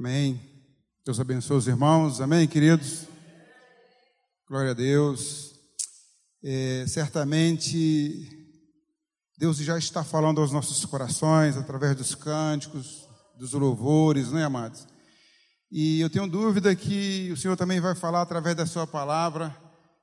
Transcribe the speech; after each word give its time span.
Amém. 0.00 0.40
Deus 1.04 1.20
abençoe 1.20 1.58
os 1.58 1.68
irmãos. 1.68 2.22
Amém, 2.22 2.48
queridos. 2.48 3.04
Glória 4.48 4.70
a 4.70 4.74
Deus. 4.74 5.52
É, 6.42 6.86
certamente 6.88 8.26
Deus 9.36 9.58
já 9.58 9.76
está 9.76 10.02
falando 10.02 10.40
aos 10.40 10.52
nossos 10.52 10.82
corações 10.86 11.54
através 11.54 11.94
dos 11.94 12.14
cânticos, 12.14 13.06
dos 13.38 13.52
louvores, 13.52 14.32
né, 14.32 14.42
amados? 14.42 14.86
E 15.70 16.00
eu 16.00 16.08
tenho 16.08 16.26
dúvida 16.26 16.74
que 16.74 17.30
o 17.30 17.36
Senhor 17.36 17.54
também 17.54 17.78
vai 17.78 17.94
falar 17.94 18.22
através 18.22 18.56
da 18.56 18.64
Sua 18.64 18.86
palavra 18.86 19.54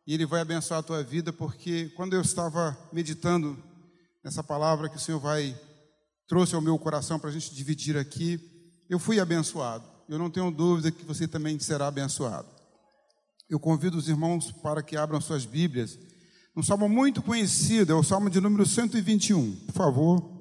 e 0.05 0.13
Ele 0.13 0.27
vai 0.27 0.41
abençoar 0.41 0.81
a 0.81 0.83
tua 0.83 1.01
vida, 1.01 1.33
porque 1.33 1.91
quando 1.95 2.13
eu 2.13 2.21
estava 2.21 2.77
meditando 2.93 3.57
nessa 4.23 4.43
palavra 4.43 4.89
que 4.89 4.97
o 4.97 5.01
Senhor 5.01 5.19
vai 5.19 5.59
trouxe 6.27 6.53
ao 6.53 6.61
meu 6.61 6.77
coração 6.77 7.17
para 7.17 7.31
a 7.31 7.33
gente 7.33 7.55
dividir 7.55 7.97
aqui, 7.97 8.56
eu 8.89 8.99
fui 8.99 9.19
abençoado. 9.19 9.83
Eu 10.07 10.17
não 10.17 10.29
tenho 10.29 10.49
dúvida 10.49 10.91
que 10.91 11.03
você 11.03 11.27
também 11.27 11.59
será 11.59 11.87
abençoado. 11.87 12.47
Eu 13.49 13.59
convido 13.59 13.97
os 13.97 14.07
irmãos 14.07 14.51
para 14.51 14.81
que 14.81 14.95
abram 14.95 15.19
suas 15.19 15.45
Bíblias. 15.45 15.97
Um 16.55 16.63
salmo 16.63 16.89
muito 16.89 17.21
conhecido, 17.21 17.91
é 17.91 17.95
o 17.95 18.03
salmo 18.03 18.29
de 18.29 18.41
número 18.41 18.65
121. 18.65 19.55
Por 19.67 19.73
favor. 19.73 20.37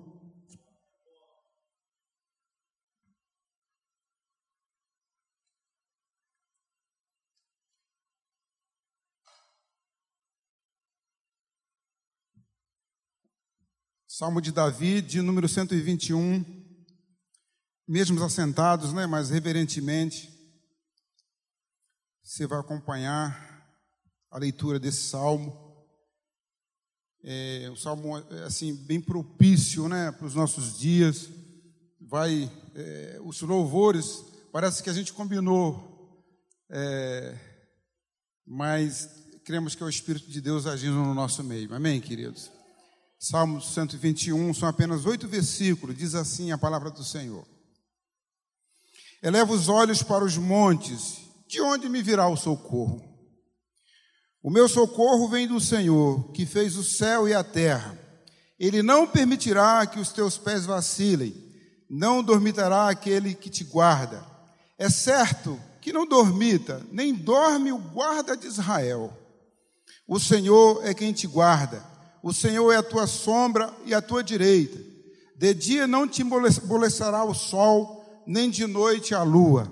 Salmo 14.08 14.40
de 14.40 14.50
Davi, 14.50 15.02
de 15.02 15.20
número 15.20 15.46
121. 15.46 16.65
Mesmo 17.88 18.20
assentados, 18.24 18.92
né, 18.92 19.06
mas 19.06 19.30
reverentemente, 19.30 20.28
você 22.20 22.44
vai 22.44 22.58
acompanhar 22.58 23.70
a 24.28 24.38
leitura 24.38 24.80
desse 24.80 25.02
salmo. 25.02 25.56
É, 27.22 27.70
o 27.72 27.76
salmo 27.76 28.18
é 28.18 28.42
assim 28.42 28.74
bem 28.74 29.00
propício, 29.00 29.88
né, 29.88 30.10
para 30.10 30.26
os 30.26 30.34
nossos 30.34 30.76
dias. 30.76 31.28
Vai 32.00 32.50
é, 32.74 33.20
os 33.22 33.40
louvores, 33.42 34.24
parece 34.50 34.82
que 34.82 34.90
a 34.90 34.92
gente 34.92 35.12
combinou, 35.12 36.24
é, 36.68 37.38
mas 38.44 39.08
cremos 39.44 39.76
que 39.76 39.82
é 39.84 39.86
o 39.86 39.88
Espírito 39.88 40.28
de 40.28 40.40
Deus 40.40 40.66
agindo 40.66 40.96
no 40.96 41.14
nosso 41.14 41.44
meio. 41.44 41.72
Amém, 41.72 42.00
queridos. 42.00 42.50
Salmo 43.16 43.62
121, 43.62 44.52
são 44.52 44.68
apenas 44.68 45.06
oito 45.06 45.28
versículos, 45.28 45.96
diz 45.96 46.16
assim 46.16 46.50
a 46.50 46.58
palavra 46.58 46.90
do 46.90 47.04
Senhor. 47.04 47.46
Eleva 49.26 49.52
os 49.52 49.68
olhos 49.68 50.02
para 50.02 50.24
os 50.24 50.36
montes, 50.36 51.16
de 51.48 51.60
onde 51.60 51.88
me 51.88 52.02
virá 52.02 52.28
o 52.28 52.36
socorro? 52.36 53.02
O 54.42 54.50
meu 54.50 54.68
socorro 54.68 55.28
vem 55.28 55.48
do 55.48 55.60
Senhor, 55.60 56.30
que 56.32 56.46
fez 56.46 56.76
o 56.76 56.84
céu 56.84 57.28
e 57.28 57.34
a 57.34 57.42
terra. 57.42 57.98
Ele 58.58 58.82
não 58.82 59.06
permitirá 59.06 59.84
que 59.86 59.98
os 59.98 60.10
teus 60.10 60.38
pés 60.38 60.64
vacilem, 60.64 61.34
não 61.90 62.22
dormitará 62.22 62.88
aquele 62.88 63.34
que 63.34 63.50
te 63.50 63.64
guarda. 63.64 64.24
É 64.78 64.88
certo 64.88 65.60
que 65.80 65.92
não 65.92 66.06
dormita, 66.06 66.86
nem 66.92 67.12
dorme 67.12 67.72
o 67.72 67.78
guarda 67.78 68.36
de 68.36 68.46
Israel. 68.46 69.12
O 70.06 70.20
Senhor 70.20 70.86
é 70.86 70.94
quem 70.94 71.12
te 71.12 71.26
guarda 71.26 71.96
o 72.26 72.32
Senhor 72.32 72.72
é 72.72 72.76
a 72.76 72.82
tua 72.82 73.06
sombra 73.06 73.72
e 73.84 73.94
a 73.94 74.02
tua 74.02 74.20
direita. 74.20 74.76
De 75.36 75.54
dia 75.54 75.86
não 75.86 76.08
te 76.08 76.22
embolecerá 76.22 77.22
o 77.22 77.32
sol, 77.32 78.04
nem 78.26 78.50
de 78.50 78.66
noite 78.66 79.14
a 79.14 79.22
lua. 79.22 79.70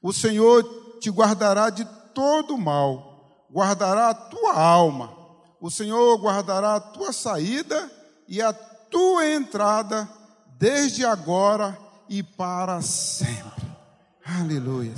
O 0.00 0.12
Senhor 0.12 0.62
te 1.00 1.10
guardará 1.10 1.70
de 1.70 1.84
todo 2.14 2.56
mal, 2.56 3.46
guardará 3.52 4.10
a 4.10 4.14
tua 4.14 4.54
alma. 4.54 5.12
O 5.60 5.70
Senhor 5.70 6.16
guardará 6.18 6.76
a 6.76 6.80
tua 6.80 7.12
saída 7.12 7.90
e 8.28 8.40
a 8.40 8.52
tua 8.52 9.26
entrada, 9.26 10.08
desde 10.58 11.04
agora 11.04 11.76
e 12.08 12.22
para 12.22 12.80
sempre. 12.80 13.66
Aleluia. 14.24 14.94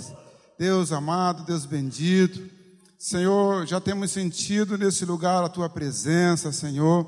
Deus 0.58 0.92
amado, 0.92 1.44
Deus 1.44 1.64
bendito. 1.64 2.58
Senhor, 2.98 3.66
já 3.66 3.80
temos 3.80 4.10
sentido 4.10 4.76
nesse 4.76 5.04
lugar 5.04 5.44
a 5.44 5.48
tua 5.48 5.68
presença, 5.68 6.50
Senhor. 6.50 7.06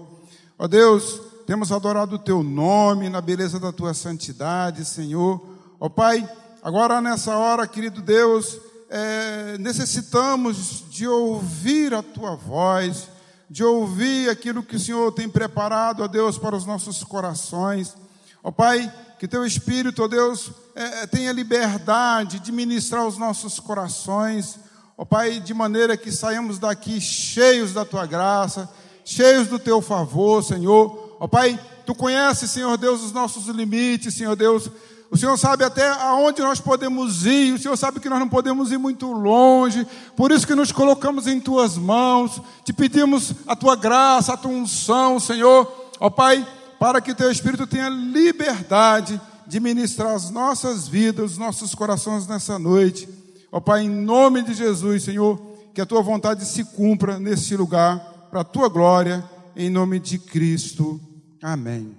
Ó 0.57 0.69
Deus, 0.69 1.21
temos 1.47 1.73
adorado 1.73 2.15
o 2.15 2.19
teu 2.19 2.45
nome 2.45 3.09
na 3.09 3.21
beleza 3.21 3.59
da 3.59 3.73
tua 3.73 3.93
santidade, 3.93 4.85
Senhor. 4.85 5.41
Ó 5.81 5.89
Pai, 5.89 6.29
agora 6.63 7.01
nessa 7.01 7.35
hora, 7.37 7.67
querido 7.67 8.03
Deus, 8.03 8.59
é, 8.89 9.57
necessitamos 9.59 10.85
de 10.91 11.09
ouvir 11.09 11.95
a 11.95 12.03
tua 12.03 12.37
voz, 12.37 13.09
de 13.49 13.65
ouvir 13.65 14.29
aquilo 14.29 14.63
que 14.63 14.77
o 14.77 14.81
Senhor 14.81 15.11
tem 15.13 15.29
preparado, 15.29 16.05
ó 16.05 16.07
Deus, 16.07 16.39
para 16.39 16.55
os 16.55 16.67
nossos 16.67 17.03
corações. 17.03 17.97
Ó 18.45 18.51
Pai, 18.51 18.93
que 19.19 19.27
teu 19.27 19.45
Espírito, 19.45 20.05
ó 20.05 20.07
Deus, 20.07 20.53
é, 20.75 21.07
tenha 21.07 21.33
liberdade 21.33 22.39
de 22.39 22.53
ministrar 22.53 23.07
os 23.07 23.19
nossos 23.19 23.59
corações 23.59 24.61
Ó 25.01 25.05
Pai, 25.07 25.41
de 25.41 25.55
maneira 25.55 25.97
que 25.97 26.13
saímos 26.13 26.59
daqui 26.59 27.01
cheios 27.01 27.73
da 27.73 27.87
tua 27.87 28.05
graça, 28.05 28.69
cheios 29.03 29.49
do 29.49 29.59
teu 29.59 29.81
favor, 29.81 30.45
Senhor. 30.45 31.17
Ó 31.19 31.27
Pai, 31.27 31.59
tu 31.87 31.95
conheces, 31.95 32.51
Senhor 32.51 32.77
Deus, 32.77 33.03
os 33.03 33.11
nossos 33.11 33.47
limites, 33.47 34.13
Senhor 34.13 34.37
Deus. 34.37 34.69
O 35.11 35.17
Senhor 35.17 35.37
sabe 35.37 35.65
até 35.65 35.89
aonde 35.89 36.41
nós 36.41 36.61
podemos 36.61 37.27
ir, 37.27 37.55
o 37.55 37.59
Senhor 37.59 37.77
sabe 37.77 37.99
que 37.99 38.09
nós 38.09 38.21
não 38.21 38.29
podemos 38.29 38.71
ir 38.71 38.79
muito 38.79 39.11
longe, 39.11 39.85
por 40.15 40.31
isso 40.31 40.47
que 40.47 40.55
nos 40.55 40.71
colocamos 40.71 41.27
em 41.27 41.41
tuas 41.41 41.77
mãos, 41.77 42.41
te 42.65 42.73
pedimos 42.73 43.35
a 43.45 43.57
tua 43.57 43.75
graça, 43.75 44.33
a 44.33 44.37
tua 44.37 44.53
unção, 44.53 45.19
Senhor, 45.19 45.91
ó 45.99 46.09
Pai, 46.09 46.47
para 46.79 47.01
que 47.01 47.13
teu 47.13 47.29
Espírito 47.29 47.67
tenha 47.67 47.89
liberdade 47.89 49.21
de 49.49 49.59
ministrar 49.59 50.15
as 50.15 50.31
nossas 50.31 50.87
vidas, 50.87 51.33
os 51.33 51.39
nossos 51.39 51.75
corações 51.75 52.29
nessa 52.29 52.57
noite. 52.57 53.09
Ó 53.51 53.59
Pai, 53.59 53.83
em 53.83 53.91
nome 53.91 54.43
de 54.43 54.55
Jesus, 54.55 55.03
Senhor, 55.03 55.37
que 55.75 55.81
a 55.81 55.87
tua 55.87 56.03
vontade 56.03 56.45
se 56.45 56.65
cumpra 56.65 57.19
nesse 57.19 57.57
lugar, 57.57 57.99
para 58.31 58.43
a 58.43 58.45
tua 58.45 58.69
glória, 58.69 59.29
em 59.57 59.69
nome 59.69 59.99
de 59.99 60.21
Cristo. 60.21 61.01
Amém. 61.43 61.99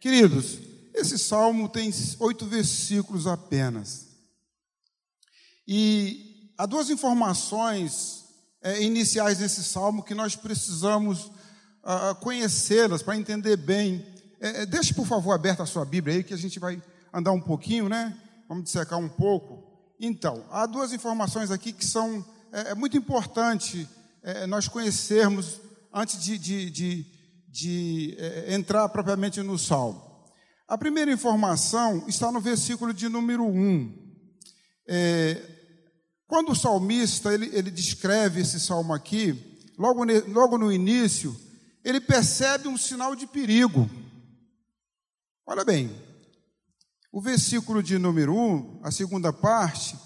Queridos, 0.00 0.58
esse 0.94 1.18
salmo 1.18 1.68
tem 1.68 1.92
oito 2.20 2.46
versículos 2.46 3.26
apenas. 3.26 4.06
E 5.66 6.52
há 6.56 6.66
duas 6.66 6.88
informações 6.90 8.24
é, 8.62 8.82
iniciais 8.82 9.38
desse 9.38 9.64
salmo 9.64 10.02
que 10.02 10.14
nós 10.14 10.36
precisamos 10.36 11.30
uh, 11.82 12.14
conhecê-las 12.20 13.02
para 13.02 13.16
entender 13.16 13.56
bem. 13.56 14.06
É, 14.40 14.62
é, 14.62 14.66
deixe, 14.66 14.94
por 14.94 15.06
favor, 15.06 15.32
aberta 15.32 15.62
a 15.62 15.66
sua 15.66 15.84
Bíblia 15.84 16.16
aí, 16.16 16.24
que 16.24 16.34
a 16.34 16.38
gente 16.38 16.58
vai 16.58 16.82
andar 17.12 17.32
um 17.32 17.40
pouquinho, 17.40 17.88
né? 17.88 18.16
Vamos 18.48 18.64
dissecar 18.64 18.98
um 18.98 19.08
pouco. 19.08 19.64
Então, 19.98 20.44
há 20.50 20.66
duas 20.66 20.92
informações 20.92 21.50
aqui 21.50 21.72
que 21.72 21.84
são 21.84 22.24
é, 22.52 22.70
é 22.70 22.74
muito 22.74 22.96
importante 22.96 23.88
é, 24.22 24.46
nós 24.46 24.68
conhecermos 24.68 25.60
antes 25.92 26.22
de, 26.22 26.38
de, 26.38 26.70
de, 26.70 27.06
de 27.48 28.16
é, 28.18 28.54
entrar 28.54 28.88
propriamente 28.88 29.42
no 29.42 29.58
Salmo. 29.58 30.03
A 30.66 30.78
primeira 30.78 31.12
informação 31.12 32.04
está 32.08 32.32
no 32.32 32.40
versículo 32.40 32.94
de 32.94 33.08
número 33.08 33.44
1. 33.44 34.04
É, 34.88 35.42
quando 36.26 36.52
o 36.52 36.56
salmista 36.56 37.32
ele, 37.34 37.50
ele 37.52 37.70
descreve 37.70 38.40
esse 38.40 38.58
salmo 38.58 38.94
aqui, 38.94 39.60
logo, 39.78 40.04
ne, 40.04 40.20
logo 40.20 40.56
no 40.56 40.72
início, 40.72 41.36
ele 41.84 42.00
percebe 42.00 42.66
um 42.66 42.78
sinal 42.78 43.14
de 43.14 43.26
perigo. 43.26 43.88
Olha 45.46 45.64
bem, 45.64 45.94
o 47.12 47.20
versículo 47.20 47.82
de 47.82 47.98
número 47.98 48.34
1, 48.34 48.80
a 48.82 48.90
segunda 48.90 49.32
parte, 49.32 49.96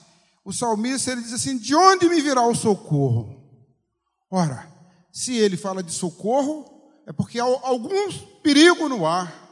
o 0.45 0.53
salmista 0.53 1.13
ele 1.13 1.23
diz 1.23 1.33
assim: 1.33 1.57
De 1.57 1.75
onde 1.75 2.09
me 2.09 2.21
virá 2.21 2.45
o 2.45 2.55
socorro? 2.55 3.39
Ora, 4.29 4.69
se 5.13 5.37
ele 5.37 5.57
fala 5.57 5.83
de 5.83 5.93
socorro, 5.93 6.65
é 7.07 7.13
porque 7.13 7.39
há 7.39 7.45
algum 7.45 8.13
perigo 8.43 8.89
no 8.89 9.07
ar. 9.07 9.48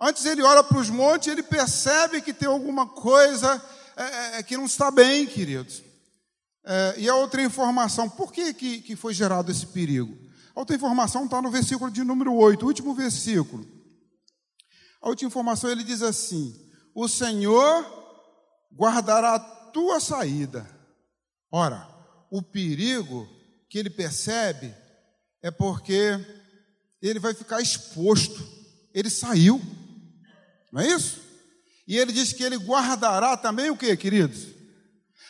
Antes 0.00 0.24
ele 0.24 0.42
olha 0.42 0.64
para 0.64 0.78
os 0.78 0.88
montes, 0.88 1.28
ele 1.28 1.42
percebe 1.42 2.22
que 2.22 2.32
tem 2.32 2.48
alguma 2.48 2.86
coisa 2.86 3.62
é, 3.96 4.02
é, 4.02 4.38
é, 4.38 4.42
que 4.42 4.56
não 4.56 4.64
está 4.64 4.90
bem, 4.90 5.26
queridos. 5.26 5.82
É, 6.64 6.94
e 6.96 7.08
a 7.08 7.14
outra 7.14 7.42
informação, 7.42 8.08
por 8.08 8.32
que, 8.32 8.54
que, 8.54 8.80
que 8.80 8.96
foi 8.96 9.12
gerado 9.12 9.50
esse 9.50 9.66
perigo? 9.66 10.16
A 10.54 10.60
outra 10.60 10.74
informação 10.74 11.24
está 11.24 11.42
no 11.42 11.50
versículo 11.50 11.90
de 11.90 12.02
número 12.02 12.34
8, 12.34 12.64
último 12.64 12.94
versículo. 12.94 13.66
A 15.02 15.08
última 15.08 15.28
informação 15.28 15.70
ele 15.70 15.84
diz 15.84 16.00
assim: 16.00 16.54
O 16.94 17.06
Senhor 17.06 17.84
guardará 18.74 19.34
a 19.34 19.38
tua 19.38 20.00
saída. 20.00 20.68
Ora, 21.52 21.86
o 22.30 22.42
perigo 22.42 23.28
que 23.68 23.78
ele 23.78 23.90
percebe 23.90 24.74
é 25.42 25.50
porque 25.50 26.18
ele 27.02 27.18
vai 27.18 27.34
ficar 27.34 27.60
exposto. 27.60 28.46
Ele 28.92 29.10
saiu, 29.10 29.60
não 30.72 30.80
é 30.80 30.88
isso? 30.88 31.20
E 31.86 31.96
ele 31.98 32.12
diz 32.12 32.32
que 32.32 32.42
ele 32.42 32.56
guardará 32.56 33.36
também 33.36 33.70
o 33.70 33.76
que, 33.76 33.96
queridos? 33.96 34.48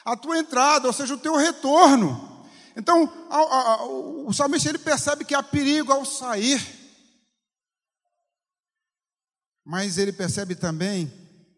A 0.05 0.17
tua 0.17 0.39
entrada, 0.39 0.87
ou 0.87 0.93
seja, 0.93 1.15
o 1.15 1.19
teu 1.19 1.37
retorno. 1.37 2.47
Então, 2.77 3.11
o 4.27 4.33
salmista 4.33 4.69
ele 4.69 4.79
percebe 4.79 5.25
que 5.25 5.35
há 5.35 5.43
perigo 5.43 5.93
ao 5.93 6.05
sair, 6.05 6.61
mas 9.65 9.99
ele 9.99 10.13
percebe 10.13 10.55
também 10.55 11.13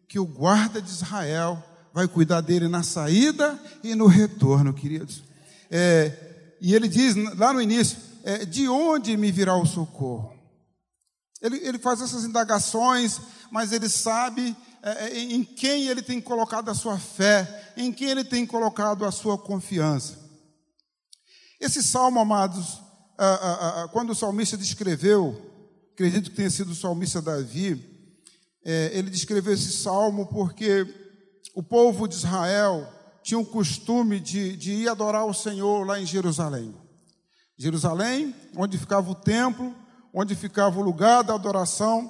que 0.07 0.19
o 0.19 0.25
guarda 0.25 0.81
de 0.81 0.89
Israel 0.89 1.63
vai 1.93 2.07
cuidar 2.07 2.41
dele 2.41 2.67
na 2.67 2.83
saída 2.83 3.59
e 3.83 3.95
no 3.95 4.07
retorno, 4.07 4.73
queridos. 4.73 5.23
É, 5.69 6.55
e 6.61 6.73
ele 6.73 6.87
diz 6.87 7.15
lá 7.37 7.53
no 7.53 7.61
início: 7.61 7.97
é, 8.23 8.45
de 8.45 8.67
onde 8.67 9.15
me 9.17 9.31
virá 9.31 9.55
o 9.55 9.65
socorro? 9.65 10.32
Ele, 11.43 11.57
ele 11.57 11.77
faz 11.77 12.01
essas 12.01 12.23
indagações, 12.23 13.19
mas 13.51 13.73
ele 13.73 13.89
sabe 13.89 14.55
é, 14.81 15.07
é, 15.09 15.19
em 15.19 15.43
quem 15.43 15.87
ele 15.89 16.01
tem 16.01 16.21
colocado 16.21 16.69
a 16.69 16.73
sua 16.73 16.97
fé, 16.97 17.73
em 17.75 17.91
quem 17.91 18.07
ele 18.07 18.23
tem 18.23 18.45
colocado 18.45 19.03
a 19.03 19.11
sua 19.11 19.37
confiança. 19.37 20.17
Esse 21.59 21.83
salmo, 21.83 22.19
amados, 22.19 22.81
quando 23.91 24.09
o 24.09 24.15
salmista 24.15 24.57
descreveu, 24.57 25.39
acredito 25.93 26.29
que 26.29 26.35
tenha 26.35 26.49
sido 26.49 26.71
o 26.71 26.75
salmista 26.75 27.21
Davi, 27.21 27.93
é, 28.65 28.91
ele 28.93 29.09
descreveu 29.09 29.53
esse 29.53 29.71
salmo 29.71 30.25
porque 30.27 30.85
o 31.53 31.61
povo 31.61 32.07
de 32.07 32.15
Israel 32.15 32.91
tinha 33.21 33.39
o 33.39 33.45
costume 33.45 34.19
de, 34.19 34.57
de 34.57 34.73
ir 34.73 34.89
adorar 34.89 35.25
o 35.25 35.33
Senhor 35.33 35.85
lá 35.85 35.99
em 35.99 36.05
Jerusalém. 36.05 36.75
Jerusalém, 37.57 38.35
onde 38.55 38.77
ficava 38.77 39.09
o 39.09 39.15
templo, 39.15 39.73
onde 40.13 40.35
ficava 40.35 40.79
o 40.79 40.83
lugar 40.83 41.23
da 41.23 41.33
adoração. 41.33 42.09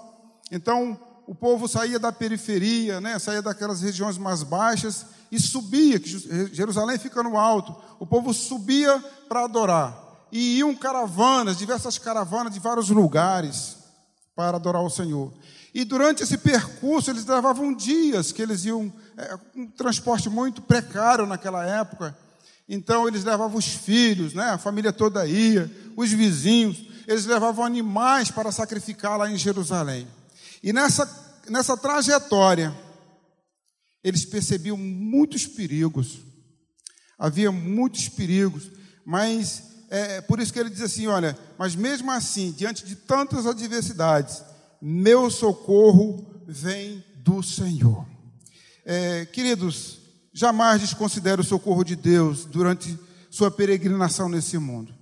Então, 0.51 0.99
o 1.25 1.33
povo 1.33 1.67
saía 1.67 1.97
da 1.97 2.11
periferia, 2.11 2.99
né, 2.99 3.17
saía 3.17 3.41
daquelas 3.41 3.81
regiões 3.81 4.17
mais 4.17 4.43
baixas 4.43 5.05
e 5.31 5.39
subia, 5.39 5.99
que 5.99 6.09
Jerusalém 6.53 6.99
fica 6.99 7.23
no 7.23 7.37
alto. 7.37 7.75
O 7.99 8.05
povo 8.05 8.33
subia 8.33 8.99
para 9.29 9.45
adorar. 9.45 9.97
E 10.31 10.57
iam 10.57 10.75
caravanas, 10.75 11.57
diversas 11.57 11.97
caravanas 11.97 12.53
de 12.53 12.59
vários 12.59 12.89
lugares 12.89 13.77
para 14.35 14.57
adorar 14.57 14.83
o 14.83 14.89
Senhor. 14.89 15.31
E 15.73 15.83
durante 15.83 16.21
esse 16.21 16.37
percurso, 16.37 17.09
eles 17.09 17.25
levavam 17.25 17.73
dias 17.73 18.31
que 18.31 18.41
eles 18.41 18.65
iam, 18.65 18.91
é, 19.17 19.39
um 19.55 19.67
transporte 19.67 20.29
muito 20.29 20.61
precário 20.61 21.25
naquela 21.25 21.65
época. 21.65 22.15
Então, 22.67 23.07
eles 23.07 23.23
levavam 23.23 23.57
os 23.57 23.67
filhos, 23.67 24.33
né, 24.33 24.51
a 24.51 24.57
família 24.57 24.93
toda 24.93 25.25
ia, 25.25 25.71
os 25.95 26.11
vizinhos, 26.11 26.92
eles 27.07 27.25
levavam 27.25 27.65
animais 27.65 28.31
para 28.31 28.51
sacrificar 28.51 29.17
lá 29.17 29.29
em 29.29 29.37
Jerusalém. 29.37 30.07
E 30.61 30.71
nessa, 30.71 31.09
nessa 31.49 31.75
trajetória, 31.75 32.73
eles 34.03 34.25
percebiam 34.25 34.77
muitos 34.77 35.45
perigos. 35.45 36.19
Havia 37.17 37.51
muitos 37.51 38.09
perigos, 38.09 38.69
mas 39.05 39.63
é, 39.89 40.17
é 40.17 40.21
por 40.21 40.39
isso 40.39 40.51
que 40.51 40.59
ele 40.59 40.69
diz 40.69 40.81
assim: 40.81 41.07
olha, 41.07 41.37
mas 41.57 41.75
mesmo 41.75 42.11
assim, 42.11 42.51
diante 42.51 42.85
de 42.85 42.95
tantas 42.95 43.45
adversidades, 43.45 44.43
meu 44.81 45.29
socorro 45.29 46.43
vem 46.47 47.03
do 47.17 47.41
Senhor. 47.41 48.05
É, 48.85 49.25
queridos, 49.25 49.99
jamais 50.33 50.81
desconsidere 50.81 51.39
o 51.39 51.45
socorro 51.45 51.83
de 51.83 51.95
Deus 51.95 52.43
durante 52.43 52.99
sua 53.29 53.49
peregrinação 53.49 54.27
nesse 54.27 54.57
mundo. 54.57 54.93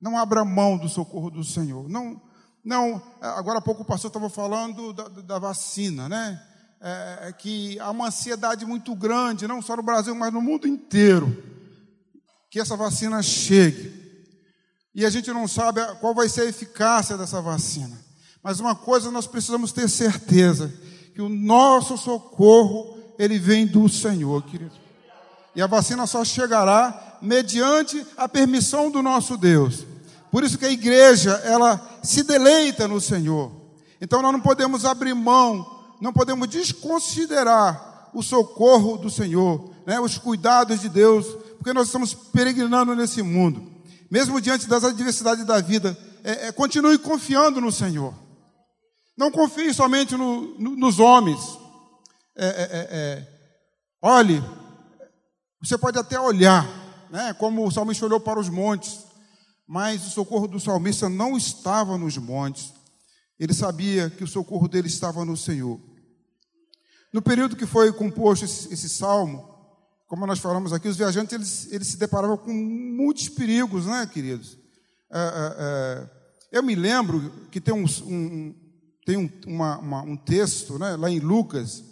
Não 0.00 0.16
abra 0.16 0.44
mão 0.44 0.78
do 0.78 0.88
socorro 0.88 1.30
do 1.30 1.44
Senhor. 1.44 1.88
Não, 1.88 2.20
não. 2.64 3.02
Agora 3.20 3.58
há 3.58 3.62
pouco 3.62 3.82
o 3.82 3.86
pastor 3.86 4.08
estava 4.08 4.30
falando 4.30 4.92
da, 4.92 5.08
da 5.08 5.38
vacina, 5.38 6.08
né? 6.08 6.40
É, 6.82 7.28
é, 7.28 7.32
que 7.32 7.78
há 7.78 7.90
uma 7.90 8.06
ansiedade 8.06 8.64
muito 8.64 8.94
grande, 8.94 9.46
não 9.46 9.60
só 9.60 9.76
no 9.76 9.82
Brasil, 9.82 10.14
mas 10.14 10.32
no 10.32 10.40
mundo 10.40 10.66
inteiro, 10.66 11.36
que 12.50 12.58
essa 12.58 12.74
vacina 12.74 13.22
chegue. 13.22 14.00
E 14.94 15.04
a 15.04 15.10
gente 15.10 15.30
não 15.30 15.46
sabe 15.46 15.80
qual 16.00 16.14
vai 16.14 16.28
ser 16.28 16.42
a 16.42 16.46
eficácia 16.46 17.18
dessa 17.18 17.42
vacina. 17.42 18.00
Mas 18.42 18.60
uma 18.60 18.74
coisa 18.74 19.10
nós 19.10 19.26
precisamos 19.26 19.72
ter 19.72 19.88
certeza, 19.90 20.72
que 21.14 21.20
o 21.20 21.28
nosso 21.28 21.98
socorro, 21.98 22.96
ele 23.18 23.38
vem 23.38 23.66
do 23.66 23.86
Senhor, 23.86 24.42
querido. 24.44 24.72
E 25.54 25.60
a 25.60 25.66
vacina 25.66 26.06
só 26.06 26.24
chegará 26.24 27.18
mediante 27.20 28.06
a 28.16 28.26
permissão 28.26 28.90
do 28.90 29.02
nosso 29.02 29.36
Deus. 29.36 29.84
Por 30.30 30.44
isso 30.44 30.58
que 30.58 30.66
a 30.66 30.70
igreja, 30.70 31.32
ela 31.44 32.00
se 32.02 32.22
deleita 32.22 32.86
no 32.86 33.00
Senhor. 33.00 33.50
Então 34.00 34.22
nós 34.22 34.32
não 34.32 34.40
podemos 34.40 34.84
abrir 34.84 35.14
mão, 35.14 35.66
não 36.00 36.12
podemos 36.12 36.48
desconsiderar 36.48 38.10
o 38.14 38.22
socorro 38.22 38.96
do 38.96 39.10
Senhor, 39.10 39.70
né, 39.86 40.00
os 40.00 40.18
cuidados 40.18 40.80
de 40.80 40.88
Deus, 40.88 41.26
porque 41.56 41.72
nós 41.72 41.86
estamos 41.86 42.14
peregrinando 42.14 42.94
nesse 42.94 43.22
mundo. 43.22 43.70
Mesmo 44.10 44.40
diante 44.40 44.66
das 44.66 44.82
adversidades 44.82 45.44
da 45.44 45.60
vida, 45.60 45.96
é, 46.24 46.48
é, 46.48 46.52
continue 46.52 46.98
confiando 46.98 47.60
no 47.60 47.70
Senhor. 47.70 48.14
Não 49.16 49.30
confie 49.30 49.72
somente 49.74 50.16
no, 50.16 50.58
no, 50.58 50.76
nos 50.76 50.98
homens. 50.98 51.40
É, 52.36 52.46
é, 52.46 52.48
é, 52.48 52.88
é, 52.90 53.28
olhe, 54.00 54.42
você 55.62 55.76
pode 55.76 55.98
até 55.98 56.18
olhar, 56.18 56.66
né, 57.10 57.34
como 57.34 57.66
o 57.66 57.70
salmista 57.70 58.06
olhou 58.06 58.18
para 58.18 58.40
os 58.40 58.48
montes, 58.48 59.09
mas 59.70 60.04
o 60.04 60.10
socorro 60.10 60.48
do 60.48 60.58
salmista 60.58 61.08
não 61.08 61.36
estava 61.36 61.96
nos 61.96 62.16
montes. 62.18 62.74
Ele 63.38 63.54
sabia 63.54 64.10
que 64.10 64.24
o 64.24 64.26
socorro 64.26 64.66
dele 64.66 64.88
estava 64.88 65.24
no 65.24 65.36
Senhor. 65.36 65.80
No 67.12 67.22
período 67.22 67.54
que 67.54 67.64
foi 67.64 67.92
composto 67.92 68.44
esse, 68.44 68.74
esse 68.74 68.88
salmo, 68.88 69.48
como 70.08 70.26
nós 70.26 70.40
falamos 70.40 70.72
aqui, 70.72 70.88
os 70.88 70.96
viajantes 70.96 71.32
eles, 71.32 71.72
eles 71.72 71.86
se 71.86 71.96
deparavam 71.96 72.36
com 72.36 72.52
muitos 72.52 73.28
perigos, 73.28 73.86
né, 73.86 74.10
queridos? 74.12 74.58
É, 75.08 75.20
é, 75.20 75.56
é, 75.60 76.10
eu 76.50 76.64
me 76.64 76.74
lembro 76.74 77.30
que 77.52 77.60
tem 77.60 77.72
um, 77.72 77.84
um, 78.08 78.54
tem 79.06 79.16
um, 79.16 79.30
uma, 79.46 79.78
uma, 79.78 80.02
um 80.02 80.16
texto 80.16 80.80
né, 80.80 80.96
lá 80.96 81.08
em 81.08 81.20
Lucas, 81.20 81.84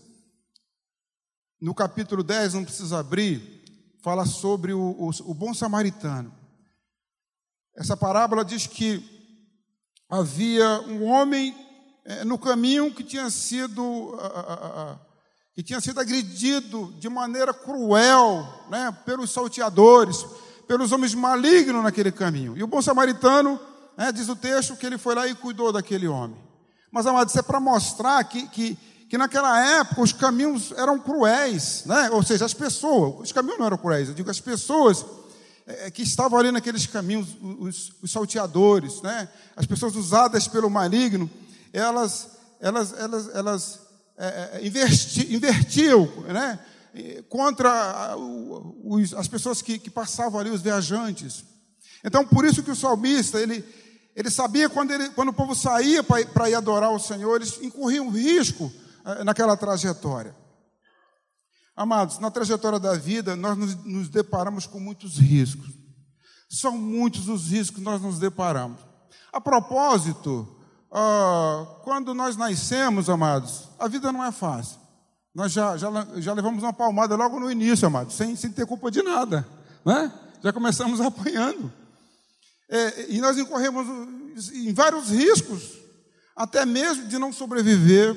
no 1.61 1.73
capítulo 1.73 2.25
10, 2.25 2.55
não 2.55 2.65
precisa 2.65 2.99
abrir, 2.99 3.63
fala 4.03 4.27
sobre 4.27 4.73
o, 4.73 4.81
o, 4.99 5.11
o 5.31 5.33
bom 5.33 5.55
samaritano. 5.55 6.38
Essa 7.79 7.97
parábola 7.97 8.45
diz 8.45 8.67
que 8.67 9.01
havia 10.11 10.81
um 10.89 11.05
homem 11.05 11.55
é, 12.05 12.25
no 12.25 12.37
caminho 12.37 12.93
que 12.93 13.05
tinha 13.05 13.31
sido 13.31 14.19
que 15.55 15.63
tinha 15.63 15.81
sido 15.81 16.01
agredido 16.01 16.93
de 16.99 17.09
maneira 17.09 17.53
cruel, 17.53 18.47
né, 18.71 18.97
pelos 19.05 19.31
salteadores, 19.31 20.25
pelos 20.67 20.93
homens 20.93 21.15
malignos 21.15 21.83
naquele 21.83 22.13
caminho. 22.13 22.57
E 22.57 22.63
o 22.63 22.67
bom 22.67 22.81
samaritano, 22.81 23.59
né, 23.97 24.13
diz 24.13 24.29
o 24.29 24.37
texto, 24.37 24.77
que 24.77 24.87
ele 24.87 24.99
foi 24.99 25.15
lá 25.15 25.27
e 25.27 25.35
cuidou 25.35 25.73
daquele 25.73 26.07
homem. 26.07 26.37
Mas, 26.93 27.07
amados, 27.07 27.33
isso 27.33 27.41
é 27.41 27.43
para 27.43 27.59
mostrar 27.59 28.23
que, 28.25 28.47
que, 28.49 28.79
que 29.09 29.19
naquela 29.19 29.81
época 29.81 30.01
os 30.01 30.13
caminhos 30.13 30.73
eram 30.73 30.99
cruéis, 30.99 31.83
né? 31.87 32.09
ou 32.11 32.23
seja, 32.23 32.45
as 32.45 32.55
pessoas, 32.55 33.23
os 33.23 33.33
caminhos 33.33 33.59
não 33.59 33.67
eram 33.67 33.79
cruéis, 33.79 34.09
eu 34.09 34.15
digo 34.15 34.31
as 34.31 34.41
pessoas 34.41 35.05
é, 35.69 35.91
que 35.91 36.03
estavam 36.03 36.39
ali 36.39 36.51
naqueles 36.51 36.87
caminhos, 36.87 37.37
os, 37.43 37.93
os 38.03 38.11
salteadores, 38.11 39.03
né? 39.03 39.29
as 39.55 39.67
pessoas 39.67 39.95
usadas 39.97 40.49
pelo 40.49 40.71
maligno, 40.71 41.31
elas, 41.75 42.31
elas, 42.59 42.95
elas, 42.99 43.29
elas 43.35 43.81
é, 44.17 44.51
é 44.55 44.67
inverti, 44.67 45.35
invertiam 45.35 46.07
né? 46.27 46.59
contra 47.29 48.17
os, 48.17 49.13
as 49.13 49.29
pessoas 49.29 49.61
que, 49.61 49.79
que 49.79 49.91
passavam 49.91 50.41
ali, 50.41 50.49
os 50.49 50.63
viajantes. 50.63 51.45
Então, 52.03 52.27
por 52.27 52.47
isso 52.47 52.63
que 52.63 52.71
o 52.71 52.77
salmista, 52.77 53.39
ele, 53.39 53.63
ele 54.17 54.31
sabia 54.31 54.71
quando, 54.71 54.93
ele, 54.93 55.11
quando 55.11 55.29
o 55.29 55.35
povo 55.35 55.55
saía 55.55 56.03
para 56.03 56.49
ir 56.49 56.55
adorar 56.55 56.91
o 56.93 56.99
Senhor, 56.99 57.37
eles 57.37 57.61
incorriam 57.61 58.09
risco 58.09 58.73
naquela 59.23 59.55
trajetória. 59.55 60.35
Amados, 61.79 62.19
na 62.19 62.29
trajetória 62.29 62.81
da 62.81 62.95
vida, 62.95 63.37
nós 63.37 63.57
nos, 63.57 63.85
nos 63.85 64.09
deparamos 64.09 64.67
com 64.67 64.81
muitos 64.81 65.17
riscos. 65.17 65.69
São 66.51 66.77
muitos 66.77 67.29
os 67.29 67.53
riscos 67.53 67.77
que 67.77 67.85
nós 67.85 68.03
nos 68.03 68.19
deparamos. 68.19 68.81
A 69.33 69.41
propósito, 69.41 70.57
ah, 70.91 71.65
quando 71.85 72.13
nós 72.15 72.37
nascemos, 72.37 73.09
amados, 73.09 73.69
a 73.79 73.87
vida 73.87 74.11
não 74.11 74.25
é 74.25 74.33
fácil. 74.33 74.77
Nós 75.33 75.53
já, 75.53 75.77
já, 75.77 75.89
já 76.17 76.33
levamos 76.33 76.65
uma 76.65 76.73
palmada 76.73 77.15
logo 77.15 77.39
no 77.39 77.49
início, 77.49 77.87
amados, 77.87 78.17
sem, 78.17 78.35
sem 78.35 78.51
ter 78.51 78.67
culpa 78.67 78.91
de 78.91 79.01
nada. 79.01 79.47
Né? 79.87 80.13
Já 80.43 80.53
começamos 80.53 80.99
apanhando. 81.01 81.73
É, 82.69 83.13
e 83.13 83.21
nós 83.21 83.39
incorremos 83.39 83.87
em 84.53 84.73
vários 84.73 85.11
riscos, 85.11 85.79
até 86.35 86.67
mesmo 86.67 87.07
de 87.07 87.21
não 87.21 87.33
sobreviver. 87.33 88.17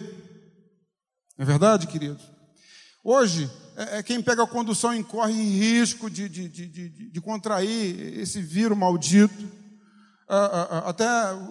É 1.38 1.46
verdade, 1.46 1.86
queridos? 1.86 2.31
Hoje, 3.04 3.50
é, 3.76 3.98
é 3.98 4.04
quem 4.04 4.22
pega 4.22 4.44
a 4.44 4.48
condução 4.48 4.94
incorre 4.94 5.34
em 5.34 5.58
risco 5.58 6.10
de, 6.10 6.30
de, 6.30 6.48
de, 6.48 6.90
de, 7.10 7.22
contrair 7.22 8.20
esse 8.20 8.42
vírus 8.42 8.78
maldito. 8.78 9.50
Até 10.86 11.06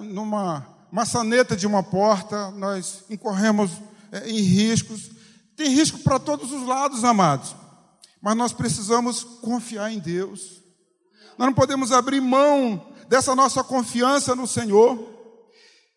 numa 0.04 0.66
maçaneta 0.90 1.56
de 1.56 1.66
uma 1.66 1.82
porta, 1.82 2.50
nós 2.52 3.04
incorremos 3.10 3.72
é, 4.12 4.30
em 4.30 4.40
riscos. 4.40 5.10
Tem 5.56 5.68
risco 5.68 5.98
para 5.98 6.18
todos 6.18 6.52
os 6.52 6.66
lados, 6.66 7.04
amados. 7.04 7.54
Mas 8.22 8.36
nós 8.36 8.52
precisamos 8.52 9.24
confiar 9.24 9.92
em 9.92 9.98
Deus. 9.98 10.62
Nós 11.36 11.48
não 11.48 11.54
podemos 11.54 11.90
abrir 11.90 12.20
mão 12.20 12.94
dessa 13.08 13.34
nossa 13.34 13.64
confiança 13.64 14.36
no 14.36 14.46
Senhor. 14.46 15.08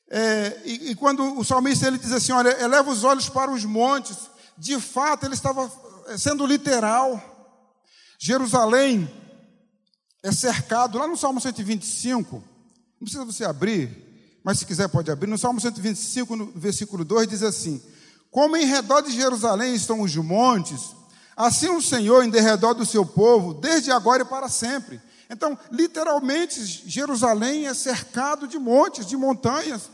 É, 0.09 0.61
e, 0.65 0.91
e, 0.91 0.95
quando 0.95 1.37
o 1.39 1.43
salmista 1.43 1.87
ele 1.87 1.97
diz 1.97 2.11
assim: 2.11 2.31
Olha, 2.31 2.61
eleva 2.61 2.89
os 2.89 3.03
olhos 3.03 3.29
para 3.29 3.51
os 3.51 3.63
montes, 3.65 4.17
de 4.57 4.79
fato 4.79 5.25
ele 5.25 5.33
estava 5.33 5.71
é, 6.07 6.17
sendo 6.17 6.45
literal. 6.45 7.21
Jerusalém 8.19 9.09
é 10.21 10.31
cercado, 10.31 10.97
lá 10.97 11.07
no 11.07 11.17
Salmo 11.17 11.41
125, 11.41 12.35
não 12.35 13.05
precisa 13.05 13.25
você 13.25 13.43
abrir, 13.43 14.39
mas 14.43 14.59
se 14.59 14.65
quiser 14.65 14.87
pode 14.87 15.11
abrir. 15.11 15.27
No 15.27 15.37
Salmo 15.37 15.59
125, 15.59 16.35
no 16.35 16.45
versículo 16.55 17.03
2, 17.03 17.27
diz 17.27 17.43
assim: 17.43 17.81
Como 18.31 18.55
em 18.55 18.65
redor 18.65 19.01
de 19.01 19.11
Jerusalém 19.11 19.75
estão 19.75 20.01
os 20.01 20.15
montes, 20.15 20.95
assim 21.35 21.69
o 21.69 21.81
Senhor 21.81 22.23
em 22.23 22.29
derredor 22.29 22.73
do 22.73 22.85
seu 22.85 23.05
povo, 23.05 23.53
desde 23.53 23.91
agora 23.91 24.21
e 24.23 24.25
para 24.25 24.47
sempre. 24.47 25.01
Então, 25.29 25.57
literalmente, 25.71 26.63
Jerusalém 26.63 27.67
é 27.67 27.73
cercado 27.73 28.47
de 28.47 28.59
montes, 28.59 29.05
de 29.05 29.17
montanhas. 29.17 29.89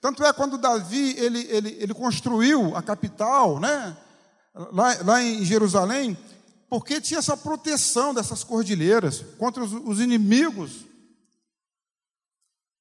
Tanto 0.00 0.24
é 0.24 0.32
quando 0.32 0.56
Davi 0.56 1.14
ele, 1.18 1.46
ele, 1.50 1.76
ele 1.78 1.94
construiu 1.94 2.74
a 2.74 2.82
capital, 2.82 3.60
né? 3.60 3.96
Lá, 4.72 4.96
lá 5.04 5.22
em 5.22 5.44
Jerusalém, 5.44 6.16
porque 6.68 7.00
tinha 7.00 7.18
essa 7.18 7.36
proteção 7.36 8.14
dessas 8.14 8.42
cordilheiras 8.42 9.24
contra 9.38 9.62
os, 9.62 9.72
os 9.72 10.00
inimigos. 10.00 10.86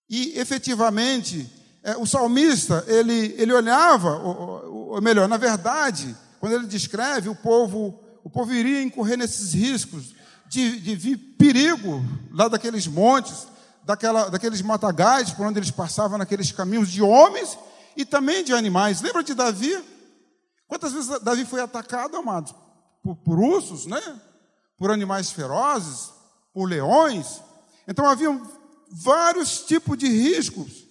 E 0.09 0.39
efetivamente, 0.39 1.47
é, 1.83 1.95
o 1.97 2.05
salmista 2.05 2.83
ele, 2.87 3.35
ele 3.37 3.53
olhava, 3.53 4.17
ou, 4.17 4.93
ou 4.93 5.01
melhor, 5.01 5.27
na 5.27 5.37
verdade, 5.37 6.15
quando 6.39 6.53
ele 6.53 6.67
descreve 6.67 7.29
o 7.29 7.35
povo, 7.35 7.99
o 8.23 8.29
povo 8.29 8.53
iria 8.53 8.81
incorrer 8.81 9.17
nesses 9.17 9.53
riscos 9.53 10.15
de, 10.47 10.79
de 10.79 10.95
vir 10.95 11.17
perigo 11.37 12.03
lá 12.31 12.47
daqueles 12.47 12.87
montes, 12.87 13.47
daquela, 13.89 14.29
daqueles 14.29 14.61
matagais 14.61 15.31
por 15.31 15.47
onde 15.47 15.57
eles 15.57 15.71
passavam 15.71 16.19
naqueles 16.19 16.51
caminhos 16.51 16.89
de 16.89 17.01
homens 17.01 17.57
e 17.97 18.05
também 18.05 18.43
de 18.43 18.53
animais. 18.53 19.01
Lembra 19.01 19.23
de 19.23 19.33
Davi? 19.33 19.83
Quantas 20.67 20.93
vezes 20.93 21.19
Davi 21.21 21.43
foi 21.43 21.59
atacado, 21.59 22.15
amados? 22.15 22.53
Por, 23.01 23.15
por 23.15 23.39
ursos, 23.39 23.87
né? 23.87 23.99
Por 24.77 24.91
animais 24.91 25.31
ferozes, 25.31 26.11
por 26.53 26.69
leões. 26.69 27.41
Então 27.87 28.05
havia 28.05 28.29
vários 28.91 29.61
tipos 29.61 29.97
de 29.97 30.07
riscos 30.07 30.85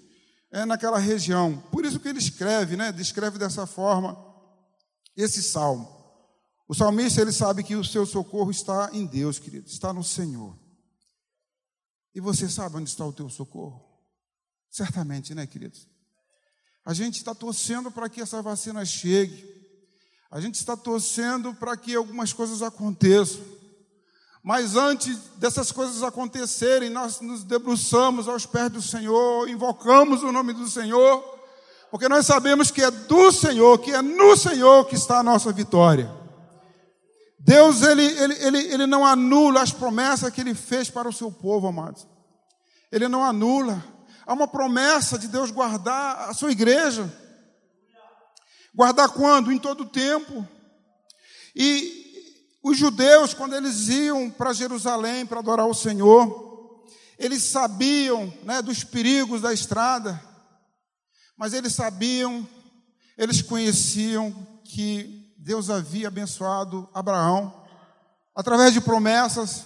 é, 0.50 0.64
naquela 0.64 0.98
região. 0.98 1.62
Por 1.70 1.86
isso 1.86 2.00
que 2.00 2.08
ele 2.08 2.18
escreve, 2.18 2.76
né? 2.76 2.90
Descreve 2.90 3.38
dessa 3.38 3.64
forma 3.64 4.18
esse 5.16 5.40
salmo. 5.40 5.88
O 6.66 6.74
salmista 6.74 7.20
ele 7.20 7.30
sabe 7.30 7.62
que 7.62 7.76
o 7.76 7.84
seu 7.84 8.04
socorro 8.04 8.50
está 8.50 8.90
em 8.92 9.06
Deus, 9.06 9.38
querido, 9.38 9.68
está 9.68 9.92
no 9.92 10.02
Senhor. 10.02 10.58
E 12.14 12.20
você 12.20 12.48
sabe 12.48 12.76
onde 12.76 12.90
está 12.90 13.04
o 13.04 13.12
teu 13.12 13.28
socorro? 13.28 13.84
Certamente, 14.70 15.34
né, 15.34 15.46
queridos? 15.46 15.88
A 16.84 16.92
gente 16.94 17.16
está 17.16 17.34
torcendo 17.34 17.90
para 17.90 18.08
que 18.08 18.20
essa 18.20 18.40
vacina 18.40 18.84
chegue. 18.84 19.46
A 20.30 20.40
gente 20.40 20.56
está 20.56 20.76
torcendo 20.76 21.54
para 21.54 21.76
que 21.76 21.94
algumas 21.94 22.32
coisas 22.32 22.62
aconteçam. 22.62 23.42
Mas 24.42 24.76
antes 24.76 25.18
dessas 25.36 25.72
coisas 25.72 26.02
acontecerem, 26.02 26.90
nós 26.90 27.20
nos 27.20 27.44
debruçamos 27.44 28.28
aos 28.28 28.46
pés 28.46 28.70
do 28.70 28.80
Senhor, 28.80 29.48
invocamos 29.48 30.22
o 30.22 30.32
nome 30.32 30.52
do 30.52 30.68
Senhor, 30.68 31.22
porque 31.90 32.08
nós 32.08 32.24
sabemos 32.24 32.70
que 32.70 32.82
é 32.82 32.90
do 32.90 33.32
Senhor, 33.32 33.78
que 33.78 33.90
é 33.90 34.00
no 34.00 34.36
Senhor 34.36 34.86
que 34.86 34.94
está 34.94 35.18
a 35.18 35.22
nossa 35.22 35.52
vitória. 35.52 36.17
Deus 37.38 37.82
ele, 37.82 38.04
ele, 38.04 38.34
ele, 38.34 38.58
ele 38.74 38.86
não 38.86 39.06
anula 39.06 39.62
as 39.62 39.72
promessas 39.72 40.32
que 40.32 40.40
ele 40.40 40.54
fez 40.54 40.90
para 40.90 41.08
o 41.08 41.12
seu 41.12 41.30
povo, 41.30 41.68
amados. 41.68 42.06
Ele 42.90 43.06
não 43.06 43.22
anula. 43.22 43.82
Há 44.26 44.32
uma 44.32 44.48
promessa 44.48 45.18
de 45.18 45.28
Deus 45.28 45.50
guardar 45.50 46.28
a 46.28 46.34
sua 46.34 46.50
igreja. 46.50 47.10
Guardar 48.74 49.08
quando? 49.10 49.52
Em 49.52 49.58
todo 49.58 49.86
tempo. 49.86 50.46
E 51.54 52.28
os 52.62 52.76
judeus, 52.76 53.32
quando 53.32 53.54
eles 53.54 53.88
iam 53.88 54.28
para 54.30 54.52
Jerusalém 54.52 55.24
para 55.24 55.40
adorar 55.40 55.66
o 55.66 55.74
Senhor, 55.74 56.84
eles 57.18 57.42
sabiam 57.44 58.32
né, 58.44 58.60
dos 58.60 58.84
perigos 58.84 59.40
da 59.40 59.52
estrada, 59.52 60.22
mas 61.36 61.52
eles 61.52 61.72
sabiam, 61.72 62.46
eles 63.16 63.42
conheciam 63.42 64.32
que 64.64 65.17
Deus 65.48 65.70
havia 65.70 66.08
abençoado 66.08 66.86
Abraão 66.92 67.64
através 68.36 68.70
de 68.74 68.82
promessas, 68.82 69.64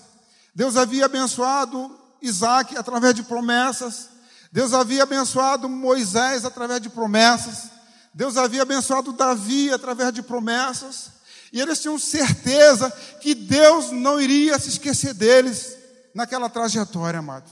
Deus 0.55 0.77
havia 0.77 1.07
abençoado 1.07 1.99
Isaac 2.23 2.79
através 2.79 3.17
de 3.17 3.25
promessas, 3.25 4.09
Deus 4.53 4.73
havia 4.73 5.03
abençoado 5.03 5.69
Moisés 5.69 6.45
através 6.45 6.81
de 6.81 6.89
promessas, 6.89 7.69
Deus 8.15 8.37
havia 8.37 8.63
abençoado 8.63 9.13
Davi 9.13 9.73
através 9.73 10.13
de 10.13 10.23
promessas, 10.23 11.11
e 11.53 11.61
eles 11.61 11.81
tinham 11.81 11.99
certeza 11.99 12.89
que 13.21 13.35
Deus 13.35 13.91
não 13.91 14.21
iria 14.21 14.61
se 14.61 14.69
esquecer 14.69 15.15
deles 15.15 15.77
naquela 16.15 16.49
trajetória, 16.49 17.19
amado. 17.19 17.51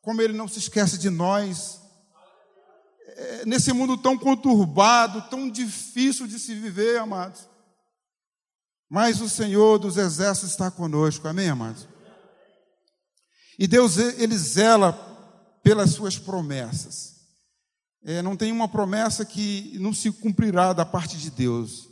Como 0.00 0.22
Ele 0.22 0.32
não 0.32 0.46
se 0.46 0.60
esquece 0.60 0.96
de 0.96 1.10
nós, 1.10 1.80
é, 3.16 3.46
nesse 3.46 3.72
mundo 3.72 3.96
tão 3.96 4.18
conturbado, 4.18 5.22
tão 5.28 5.48
difícil 5.48 6.26
de 6.26 6.38
se 6.38 6.54
viver, 6.54 6.98
amados. 6.98 7.48
Mas 8.88 9.20
o 9.20 9.28
Senhor 9.28 9.78
dos 9.78 9.96
exércitos 9.96 10.50
está 10.50 10.70
conosco, 10.70 11.26
amém, 11.26 11.48
amados? 11.48 11.88
E 13.58 13.66
Deus, 13.66 13.96
Ele 13.98 14.36
zela 14.36 14.92
pelas 15.62 15.90
suas 15.90 16.18
promessas. 16.18 17.14
É, 18.04 18.20
não 18.20 18.36
tem 18.36 18.52
uma 18.52 18.68
promessa 18.68 19.24
que 19.24 19.78
não 19.78 19.94
se 19.94 20.10
cumprirá 20.12 20.72
da 20.72 20.84
parte 20.84 21.16
de 21.16 21.30
Deus. 21.30 21.88